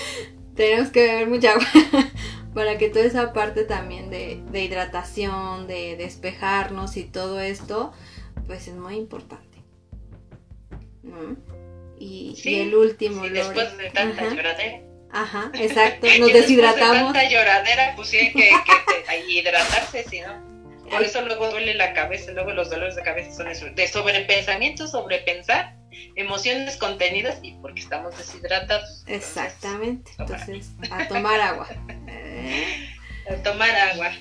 Tenemos 0.55 0.91
que 0.91 1.01
beber 1.01 1.29
mucha 1.29 1.53
agua 1.53 1.67
para 2.55 2.79
que 2.79 2.89
toda 2.89 3.05
esa 3.05 3.33
parte 3.33 3.65
también 3.65 4.09
de, 4.11 4.41
hidratación, 4.63 5.67
de 5.67 5.97
despejarnos 5.97 6.97
y 6.97 7.05
todo 7.05 7.41
esto, 7.41 7.93
pues 8.47 8.69
es 8.69 8.75
muy 8.75 8.97
importante. 8.97 9.59
Y, 11.99 12.35
el 12.45 12.75
último. 12.75 13.23
después 13.23 13.77
de 13.79 13.91
tanta 13.91 14.35
lloradera. 14.35 14.83
Ajá, 15.17 15.51
exacto. 15.55 16.07
Nos 16.19 16.33
deshidratamos. 16.33 17.13
De 17.13 17.21
tanta 17.21 17.31
lloradera, 17.31 17.95
pues 17.97 18.09
sí, 18.09 18.33
que, 18.33 18.51
que, 18.51 19.19
hidratarse, 19.29 20.05
si 20.05 20.21
no. 20.21 20.45
Por 20.91 21.03
eso 21.03 21.23
luego 21.23 21.51
duele 21.51 21.75
la 21.75 21.95
cabeza, 21.95 22.31
luego 22.33 22.53
los 22.53 22.71
dolores 22.71 22.95
de 22.95 23.03
cabeza 23.03 23.33
son 23.33 23.49
eso, 23.49 23.67
de 23.67 23.89
sobrepensamiento, 23.89 24.87
sobrepensar, 24.87 25.75
emociones 26.15 26.77
contenidas 26.77 27.39
y 27.43 27.53
porque 27.55 27.81
estamos 27.81 28.17
deshidratados. 28.17 29.03
Exactamente. 29.09 30.13
Entonces, 30.19 30.71
a 30.93 31.09
tomar 31.09 31.41
agua. 31.41 31.67
a 33.31 33.35
tomar 33.43 33.71
agua. 33.71 34.13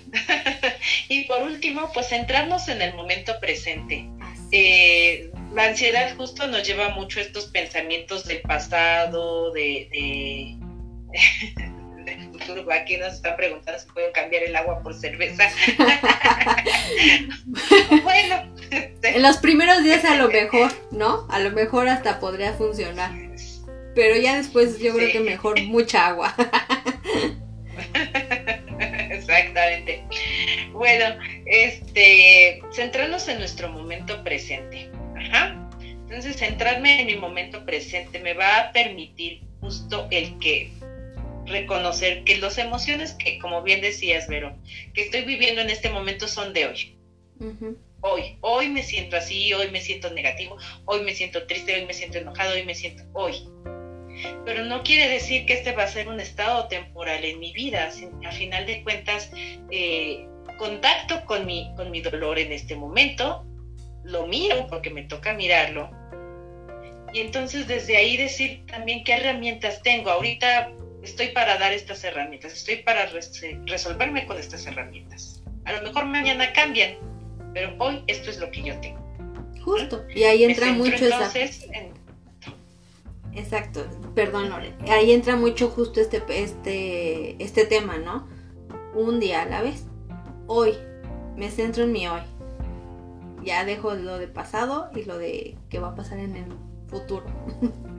y 1.09 1.25
por 1.25 1.43
último, 1.43 1.91
pues 1.93 2.07
centrarnos 2.07 2.67
en 2.67 2.81
el 2.81 2.95
momento 2.95 3.39
presente. 3.39 4.09
Eh, 4.51 5.29
la 5.53 5.65
ansiedad 5.65 6.15
justo 6.17 6.47
nos 6.47 6.65
lleva 6.65 6.89
mucho 6.89 7.19
a 7.19 7.23
estos 7.23 7.45
pensamientos 7.45 8.25
del 8.25 8.41
pasado, 8.41 9.51
de 9.51 10.57
Aquí 12.71 12.97
nos 12.97 13.13
están 13.13 13.35
preguntando 13.35 13.79
si 13.79 13.87
pueden 13.91 14.11
cambiar 14.11 14.43
el 14.43 14.55
agua 14.55 14.81
por 14.83 14.93
cerveza. 14.93 15.49
bueno. 18.03 18.53
En 19.01 19.21
los 19.21 19.37
primeros 19.37 19.83
días 19.83 20.03
a 20.05 20.15
lo 20.15 20.29
mejor, 20.29 20.71
¿no? 20.91 21.27
A 21.29 21.39
lo 21.39 21.51
mejor 21.51 21.87
hasta 21.87 22.19
podría 22.19 22.53
funcionar. 22.53 23.11
Pero 23.95 24.17
ya 24.17 24.35
después 24.35 24.79
yo 24.79 24.95
creo 24.95 25.11
que 25.11 25.19
mejor 25.19 25.61
mucha 25.63 26.07
agua. 26.07 26.35
Exactamente. 29.09 30.03
Bueno, 30.71 31.05
este, 31.45 32.61
centrarnos 32.73 33.27
en 33.27 33.39
nuestro 33.39 33.69
momento 33.69 34.23
presente. 34.23 34.89
Ajá. 35.17 35.55
Entonces, 35.81 36.35
centrarme 36.35 37.01
en 37.01 37.07
mi 37.07 37.15
momento 37.15 37.65
presente 37.65 38.19
me 38.19 38.33
va 38.33 38.57
a 38.57 38.71
permitir 38.71 39.41
justo 39.61 40.07
el 40.11 40.37
que 40.39 40.71
reconocer 41.45 42.23
que 42.23 42.37
las 42.37 42.57
emociones 42.57 43.13
que, 43.13 43.39
como 43.39 43.61
bien 43.61 43.81
decías, 43.81 44.27
Vero, 44.27 44.55
que 44.93 45.01
estoy 45.01 45.21
viviendo 45.23 45.61
en 45.61 45.69
este 45.69 45.89
momento 45.89 46.27
son 46.27 46.53
de 46.53 46.67
hoy. 46.67 46.97
Hoy, 48.01 48.37
hoy 48.41 48.69
me 48.69 48.83
siento 48.83 49.17
así, 49.17 49.53
hoy 49.53 49.69
me 49.71 49.81
siento 49.81 50.11
negativo, 50.11 50.57
hoy 50.85 51.01
me 51.03 51.13
siento 51.13 51.45
triste, 51.47 51.75
hoy 51.75 51.85
me 51.85 51.93
siento 51.93 52.17
enojado, 52.17 52.53
hoy 52.53 52.63
me 52.63 52.75
siento 52.75 53.03
hoy. 53.13 53.47
Pero 54.45 54.63
no 54.63 54.83
quiere 54.83 55.09
decir 55.09 55.45
que 55.45 55.53
este 55.53 55.73
va 55.73 55.83
a 55.83 55.87
ser 55.87 56.07
un 56.07 56.19
estado 56.19 56.67
temporal 56.67 57.25
en 57.25 57.39
mi 57.39 57.51
vida. 57.51 57.89
A 58.25 58.31
final 58.31 58.65
de 58.65 58.83
cuentas, 58.83 59.31
eh, 59.71 60.25
contacto 60.57 61.25
con 61.25 61.45
mi, 61.45 61.73
con 61.75 61.91
mi 61.91 62.01
dolor 62.01 62.39
en 62.39 62.51
este 62.51 62.75
momento, 62.75 63.45
lo 64.03 64.27
miro 64.27 64.67
porque 64.67 64.89
me 64.89 65.03
toca 65.03 65.33
mirarlo. 65.33 65.89
Y 67.13 67.19
entonces 67.19 67.67
desde 67.67 67.97
ahí 67.97 68.17
decir 68.17 68.65
también 68.67 69.03
qué 69.03 69.13
herramientas 69.13 69.81
tengo. 69.81 70.09
Ahorita 70.09 70.71
estoy 71.05 71.27
para 71.29 71.57
dar 71.57 71.71
estas 71.71 72.03
herramientas, 72.03 72.53
estoy 72.53 72.77
para 72.77 73.07
resolverme 73.65 74.25
con 74.25 74.37
estas 74.37 74.65
herramientas. 74.65 75.43
A 75.65 75.73
lo 75.73 75.83
mejor 75.83 76.05
mañana 76.05 76.51
cambian, 76.53 76.95
pero 77.53 77.75
hoy 77.79 78.03
esto 78.07 78.29
es 78.29 78.39
lo 78.39 78.49
que 78.51 78.63
yo 78.63 78.79
tengo. 78.79 79.03
Justo, 79.63 80.03
y 80.13 80.23
ahí 80.23 80.43
entra 80.43 80.71
mucho 80.73 81.05
esa... 81.05 81.31
Exacto, 83.33 83.85
perdón 84.15 84.49
Lore, 84.49 84.73
ahí 84.89 85.11
entra 85.11 85.35
mucho 85.35 85.69
justo 85.69 85.99
este, 85.99 86.23
este, 86.29 87.43
este 87.43 87.65
tema, 87.65 87.97
¿no? 87.97 88.27
Un 88.93 89.19
día 89.19 89.41
a 89.41 89.45
la 89.45 89.61
vez. 89.61 89.85
Hoy, 90.47 90.73
me 91.35 91.51
centro 91.51 91.83
en 91.83 91.91
mi 91.91 92.07
hoy. 92.07 92.21
Ya 93.43 93.65
dejo 93.65 93.93
lo 93.93 94.17
de 94.17 94.27
pasado 94.27 94.89
y 94.95 95.03
lo 95.03 95.17
de 95.17 95.57
que 95.69 95.79
va 95.79 95.89
a 95.89 95.95
pasar 95.95 96.19
en 96.19 96.35
el 96.37 96.45
futuro. 96.87 97.25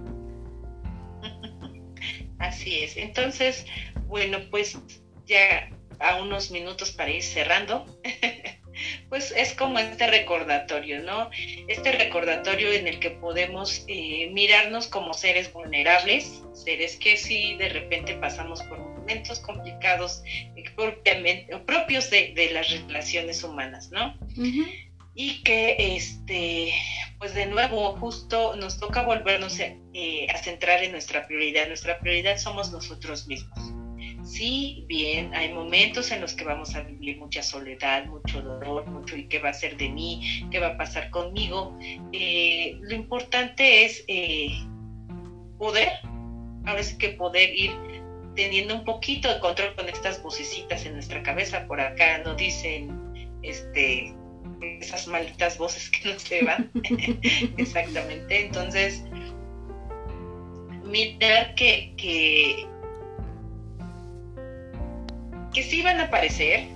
Así 2.39 2.83
es. 2.83 2.97
Entonces, 2.97 3.67
bueno, 4.07 4.39
pues 4.51 4.79
ya 5.27 5.71
a 5.99 6.17
unos 6.23 6.51
minutos 6.51 6.91
para 6.93 7.11
ir 7.11 7.23
cerrando, 7.23 7.87
pues 9.09 9.33
es 9.37 9.55
como 9.55 9.79
este 9.79 10.07
recordatorio, 10.07 11.03
¿no? 11.03 11.31
Este 11.69 11.93
recordatorio 11.93 12.73
en 12.73 12.87
el 12.87 12.99
que 12.99 13.11
podemos 13.11 13.85
eh, 13.89 14.29
mirarnos 14.33 14.89
como 14.89 15.15
seres 15.15 15.53
vulnerables, 15.53 16.43
seres 16.53 16.97
que 16.97 17.17
sí 17.17 17.57
de 17.57 17.71
repente 17.71 18.15
pasamos 18.15 18.63
por 18.65 18.79
momentos 18.79 19.41
complicados 19.41 20.23
eh, 20.27 20.65
propios 21.65 22.11
de, 22.11 22.51
las 22.53 22.71
relaciones 22.71 23.43
humanas, 23.43 23.91
¿no? 23.91 24.15
Y 25.17 25.43
que 25.43 25.97
este 25.97 26.73
pues 27.19 27.35
de 27.35 27.47
nuevo 27.47 27.97
justo 27.97 28.55
nos 28.57 28.79
toca 28.79 29.03
volvernos 29.03 29.59
eh, 29.59 30.27
a 30.33 30.37
centrar 30.37 30.85
en 30.85 30.93
nuestra 30.93 31.27
prioridad. 31.27 31.67
Nuestra 31.67 31.99
prioridad 31.99 32.37
somos 32.37 32.71
nosotros 32.71 33.27
mismos. 33.27 33.59
Sí 34.23 34.85
bien 34.87 35.35
hay 35.35 35.53
momentos 35.53 36.11
en 36.11 36.21
los 36.21 36.35
que 36.35 36.45
vamos 36.45 36.75
a 36.75 36.83
vivir 36.83 37.17
mucha 37.19 37.43
soledad 37.43 38.05
mucho 38.07 38.43
dolor 38.43 38.87
mucho 38.87 39.17
y 39.17 39.29
qué 39.29 39.39
va 39.39 39.51
a 39.51 39.55
ser 39.55 39.77
de 39.77 39.89
mí 39.89 40.47
qué 40.51 40.59
va 40.59 40.69
a 40.69 40.77
pasar 40.77 41.11
conmigo 41.11 41.79
eh, 42.13 42.77
lo 42.81 42.95
importante 42.95 43.85
es 43.85 44.05
eh, 44.09 44.49
poder 45.59 45.93
ahora 46.67 46.83
sí 46.83 46.99
que 46.99 47.11
poder 47.11 47.55
ir 47.55 47.71
teniendo 48.37 48.75
un 48.75 48.85
poquito 48.85 49.33
de 49.33 49.41
control 49.41 49.75
con 49.75 49.89
estas 49.89 50.23
vocecitas 50.23 50.85
en 50.85 50.93
nuestra 50.93 51.23
cabeza. 51.23 51.67
Por 51.67 51.81
acá 51.81 52.19
nos 52.19 52.37
dicen 52.37 53.39
este 53.43 54.15
esas 54.61 55.07
malditas 55.07 55.59
voces 55.59 55.91
que 55.91 56.09
no 56.09 56.19
se 56.19 56.43
van. 56.45 56.71
Exactamente. 57.57 58.47
Entonces, 58.47 59.03
mirar 60.85 61.55
que, 61.55 61.93
que, 61.97 62.67
que 65.53 65.63
sí 65.63 65.83
van 65.83 66.01
a 66.01 66.05
aparecer, 66.05 66.67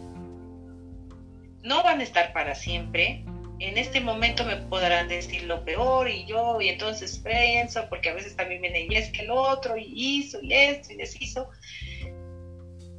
no 1.63 1.83
van 1.83 2.01
a 2.01 2.03
estar 2.03 2.33
para 2.33 2.55
siempre. 2.55 3.25
En 3.59 3.77
este 3.77 4.01
momento 4.01 4.45
me 4.45 4.57
podrán 4.57 5.09
decir 5.09 5.43
lo 5.43 5.65
peor 5.65 6.09
y 6.09 6.25
yo, 6.25 6.61
y 6.63 6.71
entonces 6.71 7.19
pienso, 7.19 7.87
porque 7.91 8.09
a 8.09 8.15
veces 8.15 8.35
también 8.35 8.63
viene 8.63 8.87
y 8.89 8.95
es 8.95 9.11
que 9.11 9.23
el 9.23 9.31
otro, 9.31 9.77
y 9.77 9.85
hizo, 9.95 10.39
y 10.43 10.55
esto, 10.55 10.95
y 10.95 10.97
deshizo 10.97 11.51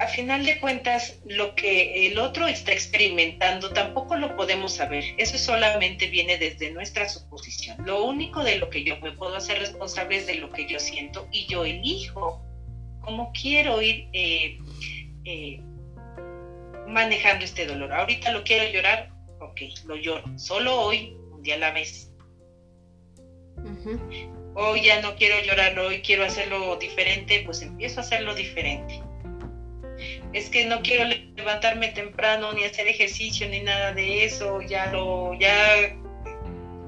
a 0.01 0.07
final 0.07 0.43
de 0.47 0.59
cuentas, 0.59 1.19
lo 1.25 1.53
que 1.53 2.07
el 2.07 2.17
otro 2.17 2.47
está 2.47 2.71
experimentando 2.71 3.69
tampoco 3.69 4.15
lo 4.15 4.35
podemos 4.35 4.73
saber. 4.73 5.03
Eso 5.19 5.37
solamente 5.37 6.07
viene 6.07 6.37
desde 6.39 6.71
nuestra 6.71 7.07
suposición. 7.07 7.77
Lo 7.85 8.03
único 8.05 8.43
de 8.43 8.57
lo 8.57 8.71
que 8.71 8.83
yo 8.83 8.99
me 8.99 9.11
puedo 9.11 9.35
hacer 9.35 9.59
responsable 9.59 10.17
es 10.17 10.25
de 10.25 10.35
lo 10.35 10.49
que 10.49 10.67
yo 10.67 10.79
siento 10.79 11.27
y 11.31 11.45
yo 11.45 11.65
elijo 11.65 12.43
cómo 13.01 13.31
quiero 13.39 13.79
ir 13.83 14.09
eh, 14.13 14.57
eh, 15.23 15.61
manejando 16.87 17.45
este 17.45 17.67
dolor. 17.67 17.93
Ahorita 17.93 18.31
lo 18.31 18.43
quiero 18.43 18.71
llorar, 18.73 19.11
ok, 19.39 19.61
lo 19.85 19.97
lloro. 19.97 20.23
Solo 20.39 20.81
hoy, 20.81 21.15
un 21.31 21.43
día 21.43 21.55
a 21.55 21.59
la 21.59 21.71
vez. 21.73 22.11
Hoy 24.55 24.81
ya 24.81 24.99
no 25.01 25.15
quiero 25.15 25.35
llorar, 25.45 25.77
hoy 25.77 26.01
quiero 26.01 26.25
hacerlo 26.25 26.75
diferente, 26.77 27.43
pues 27.45 27.61
empiezo 27.61 27.99
a 27.99 28.03
hacerlo 28.03 28.33
diferente 28.33 28.99
es 30.33 30.49
que 30.49 30.65
no 30.65 30.81
quiero 30.81 31.09
levantarme 31.35 31.89
temprano 31.89 32.53
ni 32.53 32.63
hacer 32.63 32.87
ejercicio 32.87 33.47
ni 33.49 33.61
nada 33.61 33.93
de 33.93 34.25
eso, 34.25 34.61
ya 34.61 34.91
lo, 34.91 35.33
ya 35.39 35.97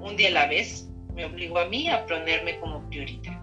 un 0.02 0.16
día 0.16 0.30
a 0.30 0.32
la 0.32 0.48
vez 0.48 0.88
me 1.14 1.26
obligo 1.26 1.60
a 1.60 1.66
mí 1.66 1.90
a 1.90 2.06
ponerme 2.06 2.60
como 2.60 2.88
prioridad. 2.90 3.40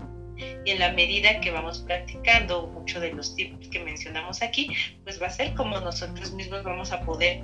Y 0.64 0.70
en 0.70 0.78
la 0.78 0.92
medida 0.92 1.38
que 1.40 1.50
vamos 1.50 1.80
practicando 1.80 2.66
mucho 2.68 2.98
de 2.98 3.12
los 3.12 3.36
tips 3.36 3.68
que 3.68 3.80
mencionamos 3.80 4.40
aquí, 4.40 4.70
pues 5.04 5.20
va 5.20 5.26
a 5.26 5.30
ser 5.30 5.54
como 5.54 5.78
nosotros 5.80 6.32
mismos 6.32 6.62
vamos 6.64 6.92
a 6.92 7.02
poder, 7.02 7.42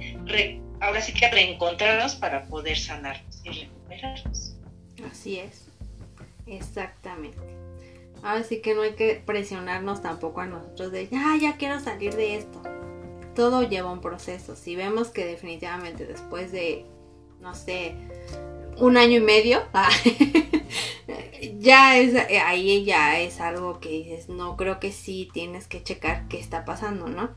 ahora 0.80 1.00
sí 1.02 1.12
que 1.12 1.30
reencontrarnos 1.30 2.14
para 2.14 2.46
poder 2.46 2.78
sanarnos 2.78 3.42
y 3.44 3.50
recuperarnos. 3.50 4.56
Así 5.10 5.38
es, 5.38 5.68
exactamente. 6.46 7.65
Así 8.26 8.60
que 8.60 8.74
no 8.74 8.82
hay 8.82 8.94
que 8.94 9.22
presionarnos 9.24 10.02
tampoco 10.02 10.40
a 10.40 10.46
nosotros 10.46 10.90
de, 10.90 11.06
ya, 11.06 11.36
ya 11.40 11.56
quiero 11.56 11.78
salir 11.78 12.16
de 12.16 12.36
esto. 12.36 12.60
Todo 13.36 13.62
lleva 13.62 13.92
un 13.92 14.00
proceso. 14.00 14.56
Si 14.56 14.74
vemos 14.74 15.10
que 15.10 15.24
definitivamente 15.24 16.06
después 16.06 16.50
de, 16.50 16.84
no 17.40 17.54
sé, 17.54 17.94
un 18.78 18.96
año 18.96 19.18
y 19.18 19.20
medio, 19.20 19.62
ah, 19.72 19.88
ya 21.60 21.98
es, 21.98 22.16
ahí 22.44 22.84
ya 22.84 23.20
es 23.20 23.40
algo 23.40 23.78
que 23.78 23.90
dices, 23.90 24.28
no, 24.28 24.56
creo 24.56 24.80
que 24.80 24.90
sí 24.90 25.28
tienes 25.32 25.68
que 25.68 25.84
checar 25.84 26.26
qué 26.26 26.40
está 26.40 26.64
pasando, 26.64 27.06
¿no? 27.06 27.30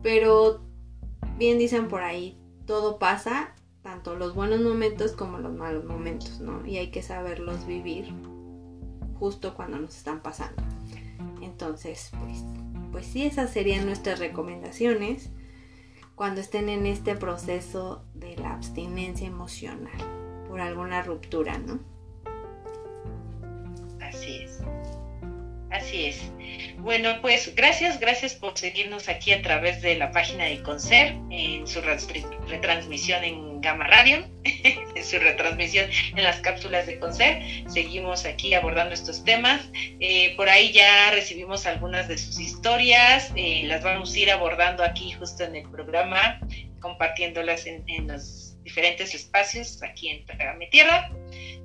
Pero 0.00 0.60
bien 1.38 1.58
dicen 1.58 1.88
por 1.88 2.02
ahí, 2.02 2.38
todo 2.66 3.00
pasa, 3.00 3.56
tanto 3.82 4.14
los 4.14 4.36
buenos 4.36 4.60
momentos 4.60 5.10
como 5.10 5.38
los 5.38 5.52
malos 5.52 5.84
momentos, 5.86 6.38
¿no? 6.38 6.64
Y 6.64 6.76
hay 6.76 6.92
que 6.92 7.02
saberlos 7.02 7.66
vivir 7.66 8.14
justo 9.20 9.54
cuando 9.54 9.78
nos 9.78 9.96
están 9.96 10.20
pasando. 10.20 10.60
Entonces, 11.42 12.10
pues, 12.18 12.42
pues 12.90 13.06
sí, 13.06 13.24
esas 13.24 13.50
serían 13.50 13.86
nuestras 13.86 14.18
recomendaciones 14.18 15.30
cuando 16.16 16.40
estén 16.40 16.68
en 16.68 16.86
este 16.86 17.14
proceso 17.14 18.04
de 18.14 18.36
la 18.36 18.54
abstinencia 18.54 19.26
emocional 19.26 20.00
por 20.48 20.60
alguna 20.60 21.02
ruptura, 21.02 21.58
¿no? 21.58 21.78
Así 24.00 24.42
es. 24.42 24.49
Así 25.70 26.06
es. 26.06 26.20
Bueno, 26.78 27.20
pues 27.20 27.54
gracias, 27.54 28.00
gracias 28.00 28.34
por 28.34 28.58
seguirnos 28.58 29.08
aquí 29.08 29.32
a 29.32 29.42
través 29.42 29.82
de 29.82 29.96
la 29.96 30.10
página 30.10 30.46
de 30.46 30.62
Concer, 30.62 31.14
en 31.30 31.66
su 31.66 31.80
retransmisión 31.80 33.22
en 33.22 33.60
Gama 33.60 33.86
Radio, 33.86 34.26
en 34.44 35.04
su 35.04 35.18
retransmisión 35.18 35.88
en 36.16 36.24
las 36.24 36.40
cápsulas 36.40 36.86
de 36.86 36.98
Concer. 36.98 37.42
Seguimos 37.68 38.24
aquí 38.24 38.54
abordando 38.54 38.94
estos 38.94 39.24
temas. 39.24 39.60
Eh, 40.00 40.34
por 40.36 40.48
ahí 40.48 40.72
ya 40.72 41.12
recibimos 41.12 41.66
algunas 41.66 42.08
de 42.08 42.18
sus 42.18 42.40
historias, 42.40 43.30
eh, 43.36 43.62
las 43.66 43.84
vamos 43.84 44.14
a 44.14 44.18
ir 44.18 44.30
abordando 44.30 44.82
aquí 44.82 45.12
justo 45.12 45.44
en 45.44 45.54
el 45.54 45.70
programa, 45.70 46.40
compartiéndolas 46.80 47.66
en, 47.66 47.84
en 47.88 48.08
los 48.08 48.56
diferentes 48.64 49.14
espacios 49.14 49.82
aquí 49.82 50.08
en 50.08 50.24
Mi 50.58 50.68
Tierra. 50.70 51.10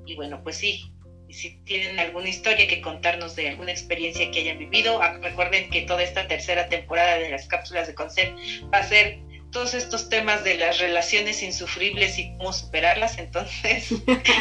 Y 0.06 0.14
bueno, 0.14 0.42
pues 0.42 0.58
sí, 0.58 0.92
si 1.36 1.50
tienen 1.64 1.98
alguna 1.98 2.28
historia 2.28 2.66
que 2.66 2.80
contarnos 2.80 3.36
de 3.36 3.50
alguna 3.50 3.70
experiencia 3.70 4.30
que 4.30 4.40
hayan 4.40 4.58
vivido, 4.58 5.02
ah, 5.02 5.18
recuerden 5.20 5.68
que 5.68 5.82
toda 5.82 6.02
esta 6.02 6.26
tercera 6.26 6.68
temporada 6.68 7.18
de 7.18 7.28
las 7.28 7.46
cápsulas 7.46 7.86
de 7.86 7.94
concepto 7.94 8.40
va 8.72 8.78
a 8.78 8.82
ser 8.82 9.18
todos 9.50 9.74
estos 9.74 10.08
temas 10.08 10.44
de 10.44 10.56
las 10.56 10.78
relaciones 10.78 11.42
insufribles 11.42 12.18
y 12.18 12.34
cómo 12.38 12.54
superarlas. 12.54 13.18
Entonces, 13.18 13.92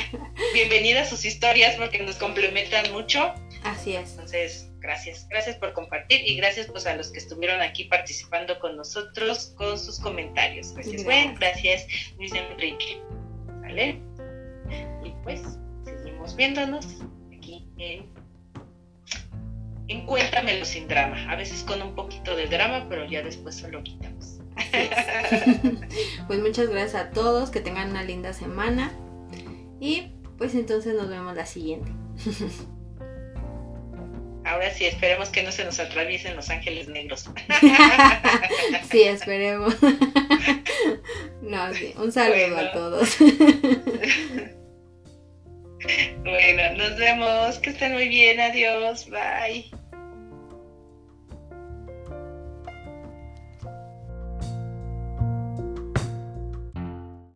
bienvenidas 0.54 1.10
sus 1.10 1.26
historias 1.26 1.76
porque 1.76 2.00
nos 2.00 2.16
complementan 2.16 2.90
mucho. 2.94 3.34
Así 3.64 3.96
es. 3.96 4.12
Entonces, 4.12 4.70
gracias. 4.80 5.28
Gracias 5.30 5.58
por 5.58 5.74
compartir 5.74 6.22
y 6.26 6.38
gracias 6.38 6.68
pues 6.68 6.88
a 6.88 6.96
los 6.96 7.12
que 7.12 7.20
estuvieron 7.20 7.62
aquí 7.62 7.86
participando 7.86 8.58
con 8.60 8.78
nosotros 8.78 9.54
con 9.58 9.78
sus 9.78 10.00
comentarios. 10.00 10.74
Gracias, 10.74 11.04
gracias. 11.04 11.40
gracias 11.40 11.88
Luis 12.18 12.34
Enrique. 12.34 13.02
¿Vale? 13.62 14.00
Y 15.04 15.12
pues 15.24 15.42
viéndonos 16.34 16.88
aquí 17.30 17.68
en, 17.78 18.16
Encuéntramelo 19.88 20.66
sin 20.66 20.88
drama. 20.88 21.32
A 21.32 21.36
veces 21.36 21.64
con 21.64 21.82
un 21.82 21.94
poquito 21.94 22.36
de 22.36 22.48
drama, 22.48 22.88
pero 22.90 23.06
ya 23.06 23.22
después 23.22 23.56
se 23.56 23.70
lo 23.70 23.84
quitamos. 23.84 24.40
pues 26.28 26.40
muchas 26.40 26.70
gracias 26.70 26.96
a 26.96 27.12
todos, 27.12 27.52
que 27.52 27.60
tengan 27.60 27.92
una 27.92 28.04
linda 28.04 28.34
semana 28.34 28.92
y 29.80 30.14
pues 30.38 30.56
entonces 30.56 30.96
nos 30.96 31.10
vemos 31.10 31.36
la 31.36 31.46
siguiente. 31.46 31.92
Ahora 34.46 34.72
sí, 34.72 34.86
esperemos 34.86 35.30
que 35.30 35.44
no 35.44 35.52
se 35.52 35.66
nos 35.66 35.80
atraviesen 35.80 36.36
los 36.36 36.50
ángeles 36.52 36.88
negros. 36.88 37.30
sí, 38.92 39.04
esperemos. 39.04 39.76
No, 41.42 41.74
sí, 41.74 41.94
un 41.98 42.12
saludo 42.12 42.58
a 42.58 42.72
todos. 42.72 43.18
Bueno, 46.24 46.74
nos 46.78 46.98
vemos. 46.98 47.60
Que 47.60 47.70
estén 47.70 47.94
muy 47.94 48.08
bien. 48.08 48.40
Adiós. 48.40 49.06
Bye. 49.10 49.70